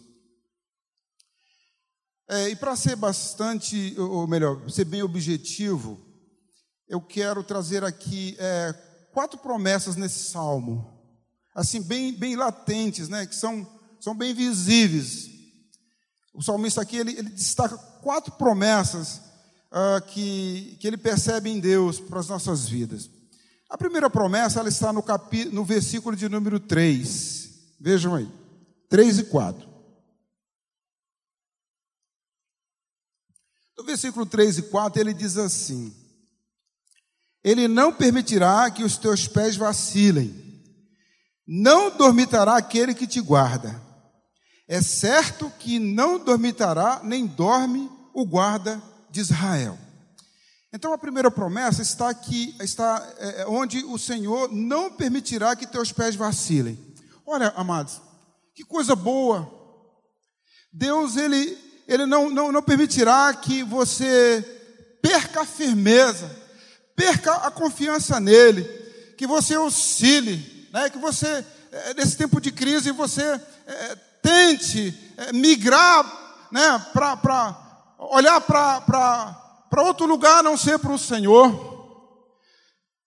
É, 2.28 2.48
e 2.48 2.56
para 2.56 2.76
ser 2.76 2.96
bastante, 2.96 3.94
ou 3.98 4.26
melhor, 4.26 4.68
ser 4.70 4.84
bem 4.84 5.02
objetivo, 5.02 6.00
eu 6.88 7.00
quero 7.00 7.44
trazer 7.44 7.84
aqui 7.84 8.36
é, 8.38 8.72
quatro 9.12 9.38
promessas 9.38 9.96
nesse 9.96 10.30
salmo 10.30 11.01
assim, 11.54 11.82
bem, 11.82 12.12
bem 12.12 12.36
latentes, 12.36 13.08
né, 13.08 13.26
que 13.26 13.34
são, 13.34 13.66
são 14.00 14.14
bem 14.14 14.34
visíveis. 14.34 15.30
O 16.34 16.42
salmista 16.42 16.80
aqui, 16.80 16.96
ele, 16.96 17.12
ele 17.12 17.28
destaca 17.30 17.76
quatro 17.76 18.32
promessas 18.32 19.20
uh, 19.70 20.00
que, 20.08 20.76
que 20.80 20.86
ele 20.86 20.96
percebe 20.96 21.50
em 21.50 21.60
Deus 21.60 22.00
para 22.00 22.20
as 22.20 22.28
nossas 22.28 22.68
vidas. 22.68 23.10
A 23.68 23.78
primeira 23.78 24.10
promessa, 24.10 24.60
ela 24.60 24.68
está 24.68 24.92
no, 24.92 25.02
capi, 25.02 25.46
no 25.46 25.64
versículo 25.64 26.14
de 26.14 26.28
número 26.28 26.60
3. 26.60 27.50
Vejam 27.80 28.14
aí, 28.14 28.30
3 28.88 29.20
e 29.20 29.24
4. 29.24 29.72
No 33.78 33.84
versículo 33.84 34.26
3 34.26 34.58
e 34.58 34.62
4, 34.62 35.00
ele 35.00 35.14
diz 35.14 35.36
assim: 35.36 35.92
Ele 37.42 37.66
não 37.66 37.92
permitirá 37.92 38.70
que 38.70 38.84
os 38.84 38.96
teus 38.96 39.26
pés 39.26 39.56
vacilem, 39.56 40.51
não 41.46 41.96
dormitará 41.96 42.56
aquele 42.56 42.94
que 42.94 43.06
te 43.06 43.20
guarda. 43.20 43.80
É 44.68 44.80
certo 44.80 45.52
que 45.58 45.78
não 45.78 46.18
dormitará, 46.18 47.00
nem 47.02 47.26
dorme 47.26 47.90
o 48.14 48.24
guarda 48.24 48.82
de 49.10 49.20
Israel. 49.20 49.78
Então 50.72 50.92
a 50.94 50.98
primeira 50.98 51.30
promessa 51.30 51.82
está 51.82 52.08
aqui, 52.08 52.56
está 52.60 53.06
é, 53.18 53.42
é, 53.42 53.46
onde 53.46 53.84
o 53.84 53.98
Senhor 53.98 54.50
não 54.50 54.90
permitirá 54.90 55.54
que 55.54 55.66
teus 55.66 55.92
pés 55.92 56.16
vacilem. 56.16 56.78
Olha, 57.26 57.52
amados, 57.56 58.00
que 58.54 58.64
coisa 58.64 58.96
boa. 58.96 59.50
Deus, 60.72 61.16
ele, 61.16 61.58
ele 61.86 62.06
não, 62.06 62.30
não, 62.30 62.50
não 62.50 62.62
permitirá 62.62 63.34
que 63.34 63.62
você 63.62 64.42
perca 65.02 65.42
a 65.42 65.46
firmeza, 65.46 66.30
perca 66.96 67.34
a 67.34 67.50
confiança 67.50 68.18
nele, 68.18 68.64
que 69.18 69.26
você 69.26 69.56
oscile, 69.58 70.38
né, 70.72 70.88
que 70.88 70.98
você, 70.98 71.44
é, 71.70 71.94
nesse 71.94 72.16
tempo 72.16 72.40
de 72.40 72.50
crise, 72.50 72.90
você 72.92 73.40
é, 73.66 73.96
tente 74.22 75.12
é, 75.18 75.32
migrar 75.32 76.48
né, 76.50 76.86
para 76.92 77.58
olhar 77.98 78.40
para 78.40 79.82
outro 79.82 80.06
lugar, 80.06 80.38
a 80.38 80.42
não 80.42 80.56
ser 80.56 80.78
para 80.78 80.92
o 80.92 80.98
Senhor. 80.98 81.70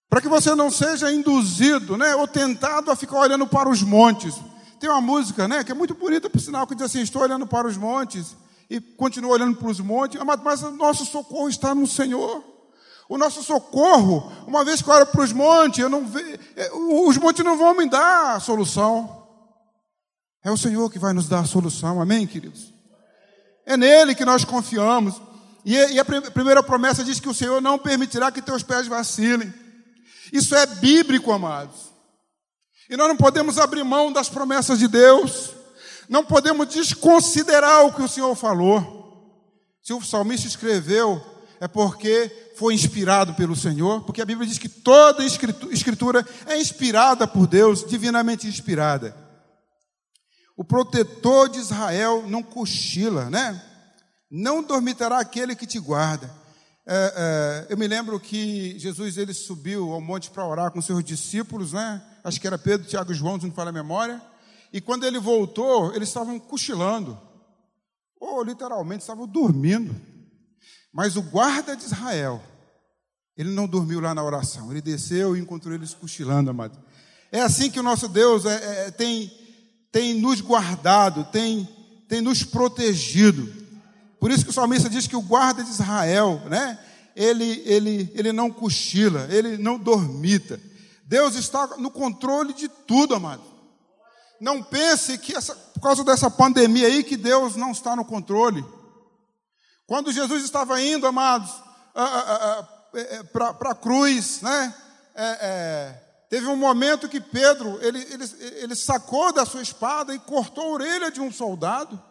Para 0.07 0.21
que 0.21 0.29
você 0.29 0.53
não 0.53 0.69
seja 0.69 1.11
induzido 1.11 1.97
né, 1.97 2.15
ou 2.15 2.27
tentado 2.27 2.91
a 2.91 2.95
ficar 2.95 3.17
olhando 3.19 3.47
para 3.47 3.67
os 3.67 3.81
montes. 3.81 4.35
Tem 4.79 4.89
uma 4.89 5.01
música 5.01 5.47
né, 5.47 5.63
que 5.63 5.71
é 5.71 5.75
muito 5.75 5.95
bonita, 5.95 6.29
por 6.29 6.39
sinal, 6.39 6.67
que 6.67 6.75
diz 6.75 6.85
assim: 6.85 7.01
Estou 7.01 7.23
olhando 7.23 7.47
para 7.47 7.67
os 7.67 7.75
montes 7.75 8.35
e 8.69 8.79
continuo 8.79 9.31
olhando 9.31 9.57
para 9.57 9.67
os 9.67 9.79
montes, 9.79 10.21
mas 10.43 10.61
o 10.61 10.71
nosso 10.71 11.05
socorro 11.05 11.49
está 11.49 11.73
no 11.73 11.87
Senhor. 11.87 12.54
O 13.07 13.17
nosso 13.17 13.43
socorro, 13.43 14.31
uma 14.47 14.63
vez 14.65 14.81
que 14.81 14.89
eu 14.89 14.93
olho 14.93 15.05
para 15.05 15.21
os 15.21 15.31
montes, 15.31 15.79
eu 15.79 15.89
não 15.89 16.07
vejo, 16.07 16.39
é, 16.55 16.71
os 16.73 17.17
montes 17.17 17.45
não 17.45 17.57
vão 17.57 17.75
me 17.75 17.87
dar 17.87 18.35
a 18.35 18.39
solução. 18.39 19.27
É 20.43 20.51
o 20.51 20.57
Senhor 20.57 20.91
que 20.91 20.99
vai 20.99 21.13
nos 21.13 21.27
dar 21.27 21.39
a 21.39 21.45
solução, 21.45 22.01
amém, 22.01 22.25
queridos? 22.25 22.73
É 23.65 23.77
nele 23.77 24.15
que 24.15 24.25
nós 24.25 24.43
confiamos. 24.43 25.21
E, 25.65 25.99
a 25.99 26.05
primeira 26.05 26.61
promessa 26.61 27.03
diz 27.03 27.19
que 27.19 27.29
o 27.29 27.33
Senhor 27.33 27.59
não 27.59 27.79
permitirá 27.79 28.31
que 28.31 28.41
teus 28.41 28.61
pés 28.61 28.87
vacilem. 28.87 29.51
Isso 30.31 30.55
é 30.55 30.65
bíblico, 30.67 31.31
amados. 31.31 31.91
E 32.87 32.95
nós 32.95 33.07
não 33.07 33.17
podemos 33.17 33.57
abrir 33.57 33.83
mão 33.83 34.11
das 34.11 34.29
promessas 34.29 34.77
de 34.77 34.87
Deus. 34.87 35.51
Não 36.07 36.23
podemos 36.23 36.67
desconsiderar 36.67 37.85
o 37.85 37.93
que 37.93 38.03
o 38.03 38.07
Senhor 38.07 38.35
falou. 38.35 38.95
Se 39.81 39.93
o 39.93 40.01
salmista 40.01 40.47
escreveu, 40.47 41.19
é 41.65 41.67
porque 41.67 42.51
foi 42.55 42.75
inspirado 42.75 43.33
pelo 43.33 43.55
Senhor, 43.55 44.03
porque 44.03 44.21
a 44.21 44.25
Bíblia 44.25 44.47
diz 44.47 44.59
que 44.59 44.69
toda 44.69 45.25
escritura 45.25 46.23
é 46.45 46.59
inspirada 46.61 47.27
por 47.27 47.47
Deus, 47.47 47.83
divinamente 47.83 48.45
inspirada. 48.45 49.17
O 50.55 50.63
protetor 50.63 51.49
de 51.49 51.57
Israel 51.57 52.23
não 52.27 52.43
cochila, 52.43 53.31
né? 53.31 53.59
Não 54.29 54.61
dormitará 54.61 55.17
aquele 55.17 55.55
que 55.55 55.65
te 55.65 55.79
guarda. 55.79 56.31
É, 56.85 57.65
é, 57.67 57.73
eu 57.73 57.77
me 57.77 57.87
lembro 57.87 58.19
que 58.19 58.77
Jesus 58.77 59.17
ele 59.17 59.33
subiu 59.33 59.91
ao 59.91 59.99
monte 59.99 60.29
para 60.29 60.45
orar 60.45 60.69
com 60.69 60.83
seus 60.83 61.03
discípulos, 61.03 61.73
né? 61.73 61.99
Acho 62.23 62.39
que 62.39 62.45
era 62.45 62.59
Pedro, 62.59 62.87
Tiago 62.87 63.11
e 63.11 63.15
João, 63.15 63.39
se 63.39 63.47
não 63.47 63.53
fala 63.53 63.71
a 63.71 63.73
memória. 63.73 64.21
E 64.71 64.79
quando 64.79 65.03
ele 65.03 65.17
voltou, 65.17 65.95
eles 65.95 66.09
estavam 66.09 66.39
cochilando, 66.39 67.19
ou 68.19 68.43
literalmente 68.43 69.01
estavam 69.01 69.25
dormindo. 69.25 70.14
Mas 70.95 71.15
o 71.17 71.21
guarda 71.21 71.75
de 71.75 71.83
Israel, 71.83 72.41
ele 73.35 73.51
não 73.51 73.67
dormiu 73.67 73.99
lá 73.99 74.15
na 74.15 74.23
oração, 74.23 74.71
ele 74.71 74.81
desceu 74.81 75.35
e 75.35 75.39
encontrou 75.41 75.75
eles 75.75 75.93
cochilando, 75.93 76.49
amado. 76.49 76.79
É 77.31 77.41
assim 77.41 77.69
que 77.69 77.79
o 77.79 77.83
nosso 77.83 78.07
Deus 78.07 78.45
é, 78.45 78.87
é, 78.87 78.91
tem 78.91 79.29
tem 79.95 80.13
nos 80.13 80.41
guardado, 80.41 81.23
tem, 81.31 81.65
tem 82.09 82.19
nos 82.19 82.43
protegido. 82.43 83.49
Por 84.19 84.29
isso 84.29 84.43
que 84.43 84.49
o 84.49 84.53
salmista 84.53 84.89
diz 84.89 85.07
que 85.07 85.15
o 85.15 85.21
guarda 85.21 85.63
de 85.63 85.69
Israel, 85.69 86.41
né? 86.49 86.77
Ele, 87.15 87.63
ele, 87.65 88.11
ele 88.13 88.33
não 88.33 88.51
cochila, 88.51 89.25
ele 89.31 89.57
não 89.57 89.79
dormita. 89.79 90.59
Deus 91.05 91.35
está 91.35 91.77
no 91.77 91.89
controle 91.89 92.53
de 92.53 92.67
tudo, 92.67 93.15
amado. 93.15 93.41
Não 94.41 94.61
pense 94.61 95.17
que 95.17 95.33
essa, 95.33 95.55
por 95.55 95.79
causa 95.79 96.03
dessa 96.03 96.29
pandemia 96.29 96.87
aí 96.87 97.01
que 97.01 97.15
Deus 97.15 97.55
não 97.55 97.71
está 97.71 97.95
no 97.95 98.03
controle. 98.03 98.65
Quando 99.87 100.11
Jesus 100.11 100.43
estava 100.43 100.81
indo, 100.81 101.05
amados, 101.05 101.51
é, 102.93 103.17
é, 103.17 103.23
para 103.23 103.71
a 103.71 103.75
cruz, 103.75 104.41
né? 104.41 104.75
É, 105.15 105.37
é, 105.41 106.05
Teve 106.29 106.47
um 106.47 106.55
momento 106.55 107.07
que 107.07 107.21
Pedro, 107.21 107.79
ele, 107.81 107.99
ele, 108.11 108.25
ele 108.57 108.75
sacou 108.75 109.31
da 109.31 109.45
sua 109.45 109.61
espada 109.61 110.13
e 110.13 110.19
cortou 110.19 110.63
a 110.63 110.69
orelha 110.69 111.11
de 111.11 111.21
um 111.21 111.31
soldado. 111.31 112.01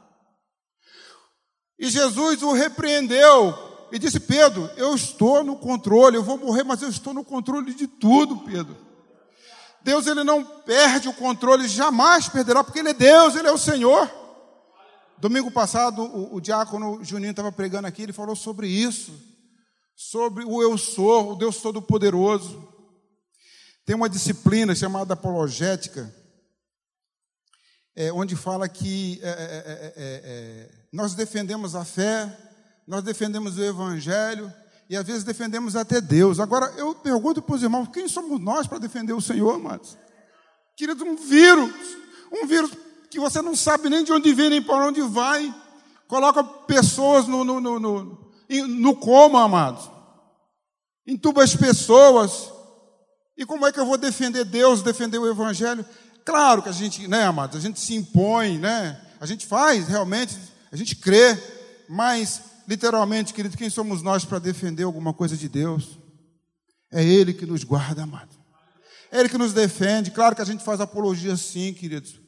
E 1.78 1.90
Jesus 1.90 2.42
o 2.42 2.52
repreendeu 2.52 3.86
e 3.90 3.98
disse: 3.98 4.20
Pedro, 4.20 4.70
eu 4.76 4.94
estou 4.94 5.42
no 5.42 5.56
controle, 5.56 6.16
eu 6.16 6.22
vou 6.22 6.38
morrer, 6.38 6.62
mas 6.62 6.80
eu 6.80 6.88
estou 6.88 7.12
no 7.12 7.24
controle 7.24 7.74
de 7.74 7.86
tudo, 7.86 8.38
Pedro. 8.38 8.76
Deus 9.82 10.06
ele 10.06 10.24
não 10.24 10.42
perde 10.42 11.08
o 11.08 11.12
controle, 11.12 11.68
jamais 11.68 12.26
perderá, 12.28 12.64
porque 12.64 12.78
Ele 12.78 12.90
é 12.90 12.94
Deus, 12.94 13.36
Ele 13.36 13.48
é 13.48 13.52
o 13.52 13.58
Senhor. 13.58 14.10
Domingo 15.18 15.50
passado, 15.50 16.02
o, 16.02 16.36
o 16.36 16.40
diácono 16.40 17.02
Juninho 17.02 17.30
estava 17.30 17.52
pregando 17.52 17.86
aqui, 17.86 18.02
ele 18.02 18.12
falou 18.12 18.34
sobre 18.34 18.68
isso, 18.68 19.12
sobre 19.94 20.44
o 20.44 20.60
eu 20.60 20.76
sou, 20.76 21.32
o 21.32 21.36
Deus 21.36 21.58
Todo-Poderoso. 21.58 22.68
Tem 23.86 23.94
uma 23.94 24.08
disciplina 24.08 24.74
chamada 24.74 25.14
apologética, 25.14 26.12
é, 27.94 28.12
onde 28.12 28.34
fala 28.34 28.68
que 28.68 29.20
é 29.22 29.28
é, 29.28 29.32
é, 29.32 29.92
é, 29.96 30.22
é, 30.24 30.70
nós 30.92 31.14
defendemos 31.14 31.74
a 31.74 31.84
fé, 31.84 32.36
nós 32.86 33.04
defendemos 33.04 33.56
o 33.56 33.62
Evangelho 33.62 34.52
e 34.90 34.96
às 34.96 35.06
vezes 35.06 35.24
defendemos 35.24 35.76
até 35.76 36.00
Deus. 36.00 36.40
Agora, 36.40 36.66
eu 36.76 36.94
pergunto 36.94 37.40
para 37.40 37.54
os 37.54 37.62
irmãos: 37.62 37.88
quem 37.88 38.08
somos 38.08 38.40
nós 38.40 38.66
para 38.66 38.78
defender 38.78 39.12
o 39.12 39.20
Senhor, 39.20 39.54
amados? 39.54 39.96
Querido, 40.76 41.04
um 41.04 41.16
vírus, 41.16 41.72
um 42.32 42.46
vírus 42.46 42.72
que 43.10 43.20
você 43.20 43.40
não 43.40 43.54
sabe 43.54 43.88
nem 43.88 44.04
de 44.04 44.12
onde 44.12 44.32
vem 44.34 44.50
nem 44.50 44.62
para 44.62 44.86
onde 44.86 45.00
vai, 45.02 45.54
coloca 46.08 46.42
pessoas 46.42 47.26
no, 47.26 47.44
no, 47.44 47.60
no, 47.60 47.80
no, 47.80 48.28
no 48.68 48.96
coma, 48.96 49.44
amados, 49.44 49.90
entuba 51.06 51.42
as 51.42 51.54
pessoas, 51.54 52.50
e 53.36 53.44
como 53.44 53.66
é 53.66 53.72
que 53.72 53.80
eu 53.80 53.86
vou 53.86 53.98
defender 53.98 54.44
Deus, 54.44 54.82
defender 54.82 55.18
o 55.18 55.28
Evangelho? 55.28 55.84
Claro 56.24 56.62
que 56.62 56.68
a 56.68 56.72
gente, 56.72 57.06
né, 57.08 57.24
amados, 57.24 57.56
a 57.56 57.60
gente 57.60 57.80
se 57.80 57.94
impõe, 57.94 58.58
né? 58.58 59.00
A 59.20 59.26
gente 59.26 59.46
faz 59.46 59.88
realmente, 59.88 60.38
a 60.70 60.76
gente 60.76 60.96
crê, 60.96 61.36
mas 61.88 62.42
literalmente, 62.66 63.34
querido, 63.34 63.56
quem 63.56 63.68
somos 63.68 64.02
nós 64.02 64.24
para 64.24 64.38
defender 64.38 64.84
alguma 64.84 65.12
coisa 65.12 65.36
de 65.36 65.48
Deus? 65.48 65.98
É 66.90 67.04
Ele 67.04 67.34
que 67.34 67.44
nos 67.44 67.64
guarda, 67.64 68.04
amado. 68.04 68.34
É 69.10 69.20
Ele 69.20 69.28
que 69.28 69.38
nos 69.38 69.52
defende. 69.52 70.10
Claro 70.10 70.34
que 70.34 70.42
a 70.42 70.46
gente 70.46 70.64
faz 70.64 70.80
apologia, 70.80 71.36
sim, 71.36 71.74
queridos, 71.74 72.20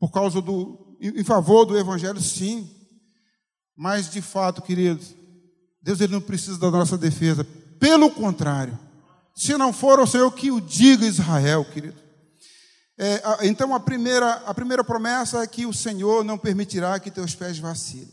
por 0.00 0.10
causa 0.10 0.40
do, 0.40 0.96
em 0.98 1.22
favor 1.22 1.66
do 1.66 1.78
Evangelho, 1.78 2.20
sim. 2.20 2.68
Mas 3.76 4.10
de 4.10 4.22
fato, 4.22 4.62
queridos, 4.62 5.14
Deus 5.82 6.00
ele 6.00 6.14
não 6.14 6.22
precisa 6.22 6.58
da 6.58 6.70
nossa 6.70 6.96
defesa. 6.96 7.46
Pelo 7.78 8.10
contrário, 8.10 8.78
se 9.36 9.56
não 9.58 9.74
for 9.74 10.00
o 10.00 10.06
Senhor 10.06 10.30
que 10.32 10.50
o 10.50 10.60
diga 10.60 11.06
Israel, 11.06 11.66
querido. 11.66 12.00
É, 12.98 13.46
então 13.46 13.74
a 13.74 13.80
primeira, 13.80 14.32
a 14.46 14.54
primeira 14.54 14.82
promessa 14.82 15.42
é 15.42 15.46
que 15.46 15.66
o 15.66 15.72
Senhor 15.72 16.24
não 16.24 16.36
permitirá 16.36 16.98
que 16.98 17.10
teus 17.10 17.34
pés 17.34 17.58
vacilem. 17.58 18.12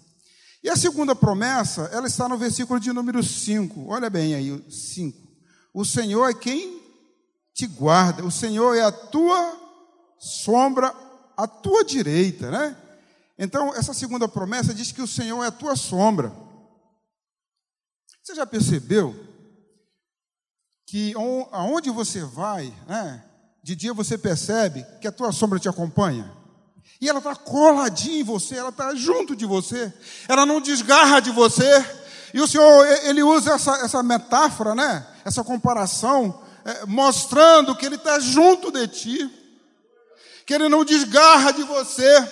E 0.64 0.70
a 0.70 0.76
segunda 0.76 1.16
promessa, 1.16 1.90
ela 1.94 2.08
está 2.08 2.28
no 2.28 2.38
versículo 2.38 2.80
de 2.80 2.92
número 2.92 3.24
5. 3.24 3.88
Olha 3.88 4.10
bem 4.10 4.36
aí, 4.36 4.64
5. 4.70 5.18
O 5.74 5.86
Senhor 5.86 6.30
é 6.30 6.34
quem 6.34 6.82
te 7.54 7.66
guarda, 7.66 8.26
o 8.26 8.32
Senhor 8.32 8.76
é 8.76 8.82
a 8.82 8.92
tua 8.92 9.58
sombra 10.20 10.94
à 11.38 11.48
tua 11.48 11.86
direita, 11.86 12.52
né? 12.52 12.76
Então, 13.38 13.74
essa 13.76 13.94
segunda 13.94 14.28
promessa 14.28 14.74
diz 14.74 14.92
que 14.92 15.02
o 15.02 15.08
Senhor 15.08 15.44
é 15.44 15.48
a 15.48 15.52
tua 15.52 15.76
sombra. 15.76 16.34
Você 18.24 18.34
já 18.34 18.46
percebeu 18.46 19.16
que 20.88 21.14
aonde 21.52 21.92
você 21.92 22.22
vai, 22.22 22.74
né, 22.88 23.24
de 23.64 23.76
dia 23.76 23.94
você 23.94 24.18
percebe 24.18 24.86
que 25.00 25.08
a 25.08 25.12
tua 25.12 25.32
sombra 25.32 25.60
te 25.60 25.70
acompanha. 25.70 26.36
E 27.00 27.08
ela 27.08 27.20
está 27.20 27.36
coladinha 27.36 28.22
em 28.22 28.24
você, 28.24 28.56
ela 28.56 28.70
está 28.70 28.96
junto 28.96 29.36
de 29.36 29.46
você, 29.46 29.94
ela 30.28 30.46
não 30.46 30.60
desgarra 30.60 31.20
de 31.20 31.30
você. 31.32 31.86
E 32.34 32.42
o 32.42 32.48
Senhor, 32.48 32.86
ele 33.04 33.22
usa 33.22 33.54
essa, 33.54 33.78
essa 33.78 34.02
metáfora, 34.02 34.74
né, 34.74 35.06
essa 35.24 35.44
comparação, 35.44 36.42
é, 36.68 36.86
mostrando 36.86 37.74
que 37.74 37.86
Ele 37.86 37.96
está 37.96 38.20
junto 38.20 38.70
de 38.72 38.86
ti, 38.88 39.37
que 40.48 40.54
Ele 40.56 40.68
não 40.68 40.84
desgarra 40.84 41.52
de 41.52 41.62
você. 41.62 42.28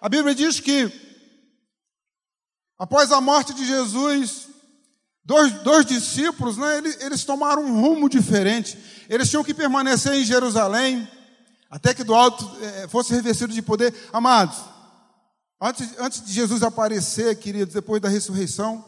A 0.00 0.08
Bíblia 0.08 0.34
diz 0.34 0.58
que, 0.58 0.90
após 2.76 3.12
a 3.12 3.20
morte 3.20 3.54
de 3.54 3.64
Jesus, 3.64 4.48
Dois, 5.28 5.52
dois 5.62 5.84
discípulos, 5.84 6.56
né, 6.56 6.78
eles, 6.78 6.98
eles 7.02 7.22
tomaram 7.22 7.62
um 7.62 7.82
rumo 7.82 8.08
diferente. 8.08 8.78
Eles 9.10 9.28
tinham 9.28 9.44
que 9.44 9.52
permanecer 9.52 10.14
em 10.14 10.24
Jerusalém, 10.24 11.06
até 11.68 11.92
que 11.92 12.02
do 12.02 12.14
alto 12.14 12.50
é, 12.62 12.88
fosse 12.88 13.12
revestido 13.12 13.52
de 13.52 13.60
poder. 13.60 13.94
Amados, 14.10 14.56
antes, 15.60 15.86
antes 15.98 16.24
de 16.24 16.32
Jesus 16.32 16.62
aparecer, 16.62 17.36
queridos, 17.36 17.74
depois 17.74 18.00
da 18.00 18.08
ressurreição, 18.08 18.82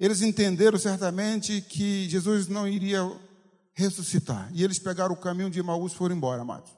eles 0.00 0.22
entenderam 0.22 0.78
certamente 0.78 1.60
que 1.60 2.08
Jesus 2.08 2.48
não 2.48 2.66
iria 2.66 3.06
ressuscitar. 3.74 4.48
E 4.54 4.64
eles 4.64 4.78
pegaram 4.78 5.12
o 5.12 5.20
caminho 5.20 5.50
de 5.50 5.60
Emaús 5.60 5.92
e 5.92 5.96
foram 5.96 6.16
embora, 6.16 6.40
amados. 6.40 6.70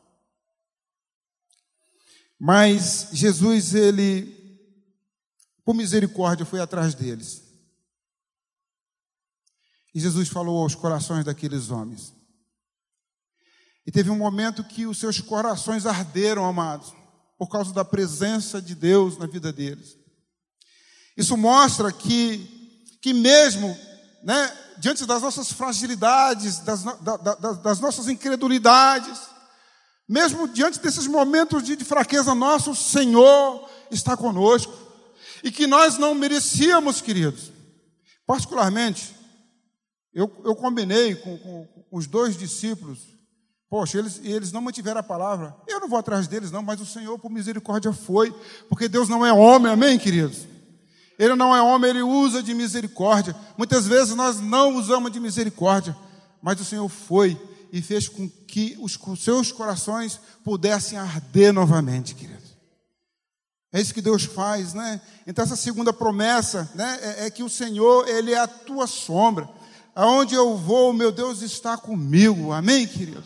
Mas 2.38 3.08
Jesus, 3.12 3.74
ele, 3.74 4.32
por 5.64 5.74
misericórdia, 5.74 6.44
foi 6.44 6.60
atrás 6.60 6.94
deles. 6.94 7.42
E 9.94 10.00
Jesus 10.00 10.28
falou 10.28 10.62
aos 10.62 10.74
corações 10.74 11.24
daqueles 11.24 11.70
homens. 11.70 12.12
E 13.86 13.92
teve 13.92 14.10
um 14.10 14.18
momento 14.18 14.64
que 14.64 14.86
os 14.86 14.98
seus 14.98 15.20
corações 15.20 15.86
arderam, 15.86 16.44
amados, 16.44 16.92
por 17.38 17.48
causa 17.48 17.72
da 17.72 17.84
presença 17.84 18.60
de 18.60 18.74
Deus 18.74 19.18
na 19.18 19.26
vida 19.26 19.52
deles. 19.52 19.96
Isso 21.16 21.36
mostra 21.36 21.92
que, 21.92 22.98
que 23.00 23.12
mesmo 23.12 23.76
né, 24.24 24.56
diante 24.78 25.04
das 25.06 25.22
nossas 25.22 25.52
fragilidades, 25.52 26.58
das, 26.60 26.82
da, 26.82 27.16
da, 27.16 27.34
das 27.34 27.78
nossas 27.78 28.08
incredulidades, 28.08 29.18
mesmo 30.08 30.46
diante 30.48 30.80
desses 30.80 31.06
momentos 31.06 31.62
de, 31.62 31.76
de 31.76 31.84
fraqueza 31.84 32.34
nossa, 32.34 32.70
o 32.70 32.76
Senhor 32.76 33.68
está 33.90 34.16
conosco. 34.16 34.72
E 35.42 35.50
que 35.50 35.66
nós 35.66 35.98
não 35.98 36.14
merecíamos, 36.14 37.00
queridos. 37.00 37.52
Particularmente, 38.26 39.14
eu, 40.12 40.30
eu 40.44 40.54
combinei 40.54 41.14
com, 41.14 41.36
com, 41.38 41.66
com 41.66 41.96
os 41.96 42.06
dois 42.06 42.36
discípulos 42.36 43.14
Poxa, 43.74 43.98
eles, 43.98 44.20
eles 44.22 44.52
não 44.52 44.60
mantiveram 44.60 45.00
a 45.00 45.02
palavra. 45.02 45.52
Eu 45.66 45.80
não 45.80 45.88
vou 45.88 45.98
atrás 45.98 46.28
deles, 46.28 46.52
não, 46.52 46.62
mas 46.62 46.80
o 46.80 46.86
Senhor, 46.86 47.18
por 47.18 47.28
misericórdia, 47.28 47.92
foi. 47.92 48.32
Porque 48.68 48.86
Deus 48.86 49.08
não 49.08 49.26
é 49.26 49.32
homem, 49.32 49.72
amém, 49.72 49.98
queridos? 49.98 50.46
Ele 51.18 51.34
não 51.34 51.52
é 51.56 51.60
homem, 51.60 51.90
ele 51.90 52.02
usa 52.02 52.40
de 52.40 52.54
misericórdia. 52.54 53.34
Muitas 53.58 53.84
vezes 53.84 54.14
nós 54.14 54.38
não 54.40 54.76
usamos 54.76 55.10
de 55.10 55.18
misericórdia, 55.18 55.96
mas 56.40 56.60
o 56.60 56.64
Senhor 56.64 56.88
foi 56.88 57.36
e 57.74 57.82
fez 57.82 58.08
com 58.08 58.28
que 58.28 58.76
os, 58.78 58.96
seus 59.18 59.50
corações 59.50 60.20
pudessem 60.44 60.96
arder 60.96 61.52
novamente, 61.52 62.14
queridos. 62.14 62.54
É 63.72 63.80
isso 63.80 63.92
que 63.92 64.00
Deus 64.00 64.22
faz, 64.22 64.72
né? 64.72 65.00
Então 65.26 65.42
essa 65.42 65.56
segunda 65.56 65.92
promessa, 65.92 66.70
né, 66.76 67.00
é, 67.02 67.26
é 67.26 67.30
que 67.30 67.42
o 67.42 67.48
Senhor, 67.48 68.06
ele 68.06 68.32
é 68.32 68.38
a 68.38 68.46
tua 68.46 68.86
sombra. 68.86 69.48
Aonde 69.92 70.36
eu 70.36 70.56
vou, 70.56 70.92
meu 70.92 71.10
Deus 71.10 71.42
está 71.42 71.76
comigo. 71.76 72.52
Amém, 72.52 72.86
queridos? 72.86 73.24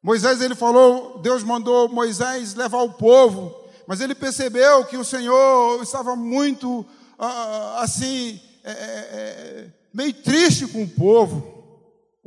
Moisés, 0.00 0.40
ele 0.40 0.54
falou, 0.54 1.18
Deus 1.18 1.42
mandou 1.42 1.88
Moisés 1.88 2.54
levar 2.54 2.82
o 2.82 2.92
povo, 2.92 3.52
mas 3.88 4.00
ele 4.00 4.14
percebeu 4.14 4.84
que 4.84 4.96
o 4.96 5.04
Senhor 5.04 5.82
estava 5.82 6.14
muito, 6.14 6.86
ah, 7.18 7.80
assim, 7.80 8.40
é, 8.62 8.70
é, 8.70 8.74
é, 8.76 9.66
meio 9.92 10.12
triste 10.12 10.68
com 10.68 10.84
o 10.84 10.88
povo. 10.88 11.57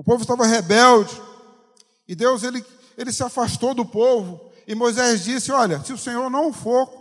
O 0.01 0.03
povo 0.03 0.23
estava 0.23 0.47
rebelde. 0.47 1.15
E 2.07 2.15
Deus, 2.15 2.41
ele, 2.41 2.65
ele 2.97 3.13
se 3.13 3.21
afastou 3.21 3.75
do 3.75 3.85
povo. 3.85 4.41
E 4.67 4.73
Moisés 4.73 5.23
disse: 5.23 5.51
Olha, 5.51 5.79
se 5.85 5.93
o 5.93 5.97
Senhor 5.97 6.27
não 6.27 6.51
for, 6.51 6.91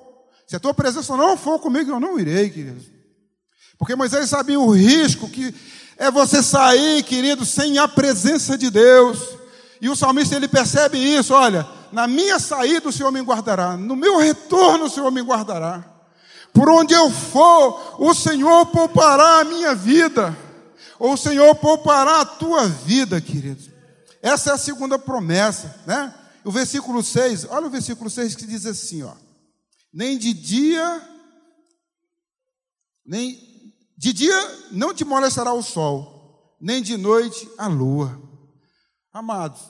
se 0.47 0.55
a 0.55 0.61
tua 0.61 0.75
presença 0.75 1.17
não 1.17 1.35
for 1.35 1.59
comigo, 1.59 1.91
eu 1.91 1.99
não 1.99 2.19
irei, 2.19 2.51
querido. 2.51 2.85
Porque 3.79 3.97
Moisés 3.97 4.29
sabia 4.29 4.61
o 4.61 4.71
risco 4.71 5.31
que 5.31 5.55
é 5.97 6.11
você 6.11 6.43
sair, 6.43 7.03
querido, 7.03 7.47
sem 7.47 7.79
a 7.79 7.89
presença 7.89 8.59
de 8.59 8.69
Deus. 8.69 9.31
E 9.81 9.89
o 9.89 9.97
salmista 9.97 10.37
ele 10.37 10.47
percebe 10.47 10.99
isso, 10.99 11.33
olha, 11.33 11.67
na 11.91 12.07
minha 12.07 12.39
saída 12.39 12.91
o 12.91 12.93
Senhor 12.93 13.11
me 13.11 13.23
guardará, 13.23 13.79
no 13.79 13.97
meu 13.97 14.19
retorno 14.19 14.85
o 14.85 14.91
Senhor 14.91 15.11
me 15.11 15.23
guardará. 15.23 15.83
Por 16.53 16.69
onde 16.69 16.93
eu 16.93 17.11
for, 17.11 17.97
o 17.99 18.13
Senhor 18.13 18.67
poupará 18.67 19.41
a 19.41 19.45
minha 19.45 19.75
vida. 19.75 20.37
Ou 21.01 21.15
o 21.15 21.17
Senhor 21.17 21.55
poupará 21.55 22.21
a 22.21 22.27
tua 22.27 22.69
vida, 22.69 23.19
querido. 23.23 23.73
Essa 24.21 24.51
é 24.51 24.53
a 24.53 24.59
segunda 24.59 24.99
promessa, 24.99 25.83
né? 25.87 26.15
O 26.45 26.51
versículo 26.53 27.03
6, 27.03 27.47
olha 27.47 27.69
o 27.69 27.71
versículo 27.71 28.11
6 28.11 28.35
que 28.35 28.47
diz 28.47 28.67
assim, 28.67 29.03
ó. 29.03 29.15
Nem 29.91 30.19
de 30.19 30.35
dia, 30.35 31.03
nem 33.05 33.73
de 33.97 34.13
dia 34.13 34.69
não 34.71 34.93
te 34.93 35.03
molestará 35.03 35.55
o 35.55 35.63
sol, 35.63 36.55
nem 36.61 36.83
de 36.83 36.99
noite 36.99 37.51
a 37.57 37.67
lua. 37.67 38.21
Amados, 39.11 39.63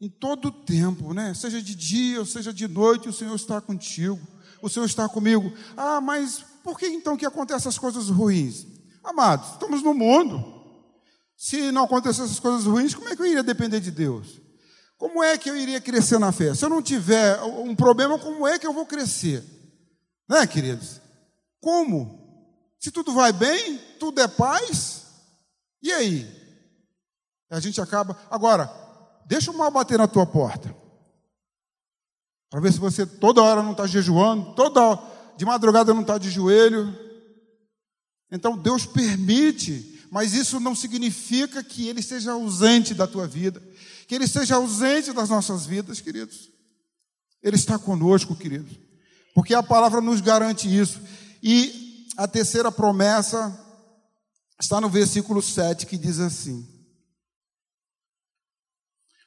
em 0.00 0.08
todo 0.08 0.50
tempo, 0.50 1.14
né? 1.14 1.32
Seja 1.32 1.62
de 1.62 1.76
dia 1.76 2.18
ou 2.18 2.26
seja 2.26 2.52
de 2.52 2.66
noite, 2.66 3.08
o 3.08 3.12
Senhor 3.12 3.36
está 3.36 3.60
contigo. 3.60 4.20
O 4.60 4.68
Senhor 4.68 4.86
está 4.86 5.08
comigo. 5.08 5.52
Ah, 5.76 6.00
mas 6.00 6.44
por 6.64 6.76
que 6.76 6.88
então 6.88 7.16
que 7.16 7.24
acontecem 7.24 7.58
essas 7.58 7.78
coisas 7.78 8.08
ruins? 8.08 8.66
Amados, 9.04 9.52
estamos 9.52 9.80
no 9.80 9.94
mundo. 9.94 10.55
Se 11.36 11.70
não 11.70 11.84
acontecessem 11.84 12.24
essas 12.24 12.40
coisas 12.40 12.64
ruins, 12.64 12.94
como 12.94 13.08
é 13.08 13.16
que 13.16 13.22
eu 13.22 13.26
iria 13.26 13.42
depender 13.42 13.80
de 13.80 13.90
Deus? 13.90 14.40
Como 14.96 15.22
é 15.22 15.36
que 15.36 15.50
eu 15.50 15.56
iria 15.56 15.80
crescer 15.80 16.18
na 16.18 16.32
fé? 16.32 16.54
Se 16.54 16.64
eu 16.64 16.70
não 16.70 16.80
tiver 16.80 17.40
um 17.42 17.76
problema, 17.76 18.18
como 18.18 18.46
é 18.46 18.58
que 18.58 18.66
eu 18.66 18.72
vou 18.72 18.86
crescer? 18.86 19.44
Né, 20.28 20.46
queridos? 20.46 21.00
Como? 21.60 22.24
Se 22.80 22.90
tudo 22.90 23.12
vai 23.12 23.32
bem, 23.32 23.78
tudo 23.98 24.20
é 24.20 24.28
paz, 24.28 25.04
e 25.82 25.92
aí? 25.92 26.26
A 27.50 27.60
gente 27.60 27.80
acaba. 27.80 28.18
Agora, 28.30 28.70
deixa 29.26 29.50
o 29.50 29.56
mal 29.56 29.70
bater 29.70 29.98
na 29.98 30.08
tua 30.08 30.26
porta. 30.26 30.74
Para 32.50 32.60
ver 32.60 32.72
se 32.72 32.78
você 32.78 33.04
toda 33.06 33.42
hora 33.42 33.62
não 33.62 33.72
está 33.72 33.86
jejuando, 33.86 34.54
toda 34.54 35.00
de 35.36 35.44
madrugada 35.44 35.92
não 35.92 36.02
está 36.02 36.18
de 36.18 36.30
joelho. 36.30 36.96
Então 38.30 38.56
Deus 38.56 38.86
permite, 38.86 39.95
mas 40.16 40.32
isso 40.32 40.58
não 40.58 40.74
significa 40.74 41.62
que 41.62 41.88
Ele 41.88 42.00
seja 42.00 42.32
ausente 42.32 42.94
da 42.94 43.06
tua 43.06 43.28
vida, 43.28 43.62
que 44.08 44.14
Ele 44.14 44.26
seja 44.26 44.54
ausente 44.54 45.12
das 45.12 45.28
nossas 45.28 45.66
vidas, 45.66 46.00
queridos. 46.00 46.50
Ele 47.42 47.56
está 47.56 47.78
conosco, 47.78 48.34
queridos, 48.34 48.78
porque 49.34 49.52
a 49.52 49.62
palavra 49.62 50.00
nos 50.00 50.22
garante 50.22 50.74
isso. 50.74 51.02
E 51.42 52.08
a 52.16 52.26
terceira 52.26 52.72
promessa 52.72 53.54
está 54.58 54.80
no 54.80 54.88
versículo 54.88 55.42
7 55.42 55.84
que 55.84 55.98
diz 55.98 56.18
assim: 56.18 56.66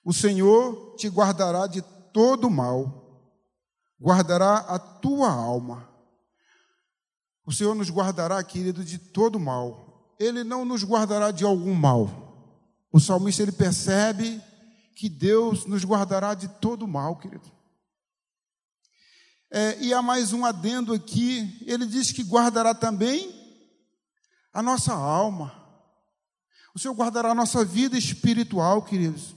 O 0.04 0.12
Senhor 0.12 0.96
te 0.96 1.08
guardará 1.08 1.68
de 1.68 1.84
todo 2.12 2.50
mal, 2.50 3.32
guardará 4.02 4.58
a 4.58 4.80
tua 4.80 5.30
alma. 5.30 5.88
O 7.46 7.52
Senhor 7.52 7.76
nos 7.76 7.92
guardará, 7.92 8.44
querido, 8.44 8.84
de 8.84 8.98
todo 8.98 9.40
mal. 9.40 9.89
Ele 10.20 10.44
não 10.44 10.66
nos 10.66 10.84
guardará 10.84 11.32
de 11.32 11.46
algum 11.46 11.74
mal. 11.74 12.30
O 12.92 13.00
salmista 13.00 13.42
ele 13.42 13.52
percebe 13.52 14.42
que 14.96 15.08
Deus 15.08 15.66
nos 15.66 15.86
guardará 15.86 16.34
de 16.34 16.50
todo 16.60 16.88
mal, 16.88 17.16
querido. 17.16 17.50
É, 19.52 19.80
e 19.80 19.94
há 19.94 20.02
mais 20.02 20.34
um 20.34 20.46
adendo 20.46 20.94
aqui, 20.94 21.64
ele 21.66 21.86
diz 21.86 22.12
que 22.12 22.22
guardará 22.22 22.76
também 22.76 23.34
a 24.54 24.62
nossa 24.62 24.94
alma. 24.94 25.56
O 26.76 26.80
Senhor 26.80 26.94
guardará 26.94 27.32
a 27.32 27.36
nossa 27.36 27.66
vida 27.66 27.98
espiritual, 27.98 28.84
queridos. 28.84 29.36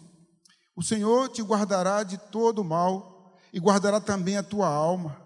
O 0.74 0.82
Senhor 0.82 1.28
te 1.28 1.42
guardará 1.42 2.02
de 2.02 2.18
todo 2.18 2.64
mal 2.64 3.38
e 3.52 3.60
guardará 3.60 4.00
também 4.00 4.36
a 4.36 4.42
tua 4.42 4.66
alma. 4.66 5.20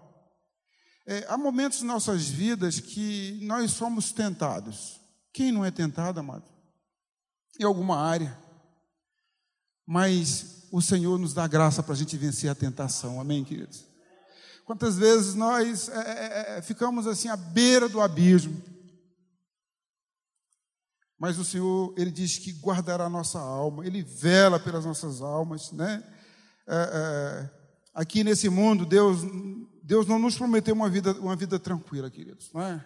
É, 1.05 1.25
há 1.29 1.37
momentos 1.37 1.81
em 1.81 1.85
nossas 1.85 2.27
vidas 2.27 2.79
que 2.79 3.39
nós 3.43 3.71
somos 3.71 4.11
tentados. 4.11 4.96
Quem 5.37 5.51
não 5.51 5.63
é 5.63 5.69
tentado, 5.69 6.19
amado? 6.19 6.45
Em 7.59 7.63
alguma 7.63 7.95
área. 7.95 8.35
Mas 9.85 10.67
o 10.71 10.81
Senhor 10.81 11.19
nos 11.19 11.31
dá 11.31 11.45
graça 11.45 11.83
para 11.83 11.93
a 11.93 11.95
gente 11.95 12.17
vencer 12.17 12.49
a 12.49 12.55
tentação. 12.55 13.21
Amém, 13.21 13.43
queridos? 13.43 13.85
Quantas 14.65 14.97
vezes 14.97 15.35
nós 15.35 15.89
é, 15.89 15.93
é, 15.93 16.55
é, 16.55 16.57
é, 16.57 16.61
ficamos 16.63 17.05
assim 17.05 17.27
à 17.27 17.35
beira 17.35 17.87
do 17.87 18.01
abismo. 18.01 18.59
Mas 21.19 21.37
o 21.37 21.45
Senhor, 21.45 21.93
Ele 21.95 22.09
diz 22.09 22.39
que 22.39 22.53
guardará 22.53 23.05
a 23.05 23.09
nossa 23.09 23.39
alma, 23.39 23.85
Ele 23.85 24.01
vela 24.01 24.59
pelas 24.59 24.85
nossas 24.85 25.21
almas, 25.21 25.71
né? 25.71 26.03
É, 26.67 26.73
é, 26.75 27.49
aqui 27.93 28.23
nesse 28.23 28.49
mundo, 28.49 28.87
Deus, 28.87 29.19
Deus 29.83 30.07
não 30.07 30.17
nos 30.17 30.35
prometeu 30.35 30.73
uma 30.73 30.89
vida, 30.89 31.11
uma 31.19 31.35
vida 31.35 31.59
tranquila, 31.59 32.09
queridos, 32.09 32.51
não 32.51 32.61
é? 32.63 32.83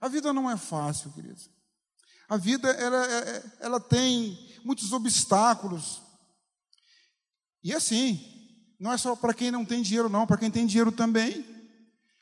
A 0.00 0.08
vida 0.08 0.32
não 0.32 0.50
é 0.50 0.56
fácil, 0.56 1.12
queridos. 1.12 1.48
A 2.32 2.38
vida, 2.38 2.70
ela, 2.70 3.06
ela 3.60 3.78
tem 3.78 4.38
muitos 4.64 4.90
obstáculos. 4.90 6.00
E 7.62 7.74
assim, 7.74 8.24
não 8.80 8.90
é 8.90 8.96
só 8.96 9.14
para 9.14 9.34
quem 9.34 9.50
não 9.50 9.66
tem 9.66 9.82
dinheiro, 9.82 10.08
não, 10.08 10.26
para 10.26 10.38
quem 10.38 10.50
tem 10.50 10.64
dinheiro 10.64 10.90
também. 10.90 11.44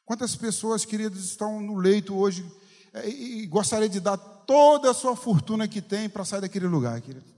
Quantas 0.05 0.35
pessoas, 0.35 0.85
queridos, 0.85 1.25
estão 1.27 1.61
no 1.61 1.77
leito 1.77 2.17
hoje 2.17 2.45
é, 2.93 3.09
e 3.09 3.47
gostaria 3.47 3.89
de 3.89 4.01
dar 4.01 4.17
toda 4.17 4.91
a 4.91 4.95
sua 4.95 5.15
fortuna 5.15 5.69
que 5.69 5.81
tem 5.81 6.09
para 6.09 6.25
sair 6.25 6.41
daquele 6.41 6.67
lugar, 6.67 7.01
querido? 7.01 7.33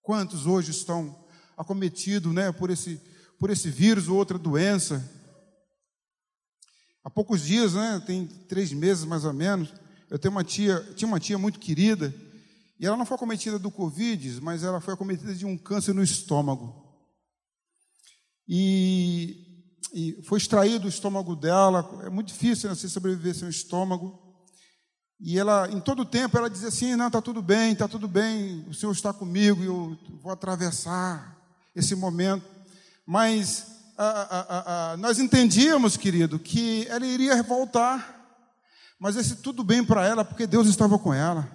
Quantos 0.00 0.46
hoje 0.46 0.70
estão 0.70 1.14
acometidos 1.54 2.32
né, 2.32 2.50
por, 2.50 2.70
esse, 2.70 2.98
por 3.38 3.50
esse 3.50 3.68
vírus 3.68 4.08
ou 4.08 4.16
outra 4.16 4.38
doença? 4.38 5.06
Há 7.04 7.10
poucos 7.10 7.42
dias, 7.42 7.74
né, 7.74 8.02
tem 8.06 8.26
três 8.26 8.72
meses 8.72 9.04
mais 9.04 9.26
ou 9.26 9.34
menos, 9.34 9.81
eu 10.12 10.18
tenho 10.18 10.32
uma 10.32 10.44
tia, 10.44 10.78
tinha 10.94 11.08
uma 11.08 11.18
tia 11.18 11.38
muito 11.38 11.58
querida, 11.58 12.14
e 12.78 12.84
ela 12.84 12.98
não 12.98 13.06
foi 13.06 13.14
acometida 13.14 13.58
do 13.58 13.70
Covid, 13.70 14.42
mas 14.42 14.62
ela 14.62 14.78
foi 14.78 14.92
acometida 14.92 15.34
de 15.34 15.46
um 15.46 15.56
câncer 15.56 15.94
no 15.94 16.02
estômago. 16.02 16.84
E, 18.46 19.72
e 19.94 20.22
foi 20.24 20.36
extraído 20.36 20.84
o 20.84 20.90
estômago 20.90 21.34
dela. 21.34 22.02
É 22.04 22.10
muito 22.10 22.28
difícil 22.28 22.68
né, 22.68 22.74
você 22.74 22.90
sobreviver 22.90 23.34
sem 23.34 23.48
o 23.48 23.50
estômago. 23.50 24.36
E 25.18 25.38
ela, 25.38 25.66
em 25.70 25.80
todo 25.80 26.04
tempo, 26.04 26.36
ela 26.36 26.50
dizia 26.50 26.68
assim: 26.68 26.94
Não, 26.94 27.06
está 27.06 27.22
tudo 27.22 27.40
bem, 27.40 27.72
está 27.72 27.88
tudo 27.88 28.06
bem, 28.06 28.66
o 28.68 28.74
Senhor 28.74 28.92
está 28.92 29.14
comigo, 29.14 29.64
eu 29.64 29.98
vou 30.20 30.30
atravessar 30.30 31.40
esse 31.74 31.94
momento. 31.94 32.44
Mas 33.06 33.66
a, 33.96 34.04
a, 34.06 34.92
a, 34.92 34.96
nós 34.98 35.18
entendíamos, 35.18 35.96
querido, 35.96 36.38
que 36.38 36.86
ela 36.88 37.06
iria 37.06 37.42
voltar. 37.42 38.21
Mas 39.02 39.16
esse 39.16 39.34
tudo 39.34 39.64
bem 39.64 39.84
para 39.84 40.06
ela, 40.06 40.24
porque 40.24 40.46
Deus 40.46 40.68
estava 40.68 40.96
com 40.96 41.12
ela. 41.12 41.50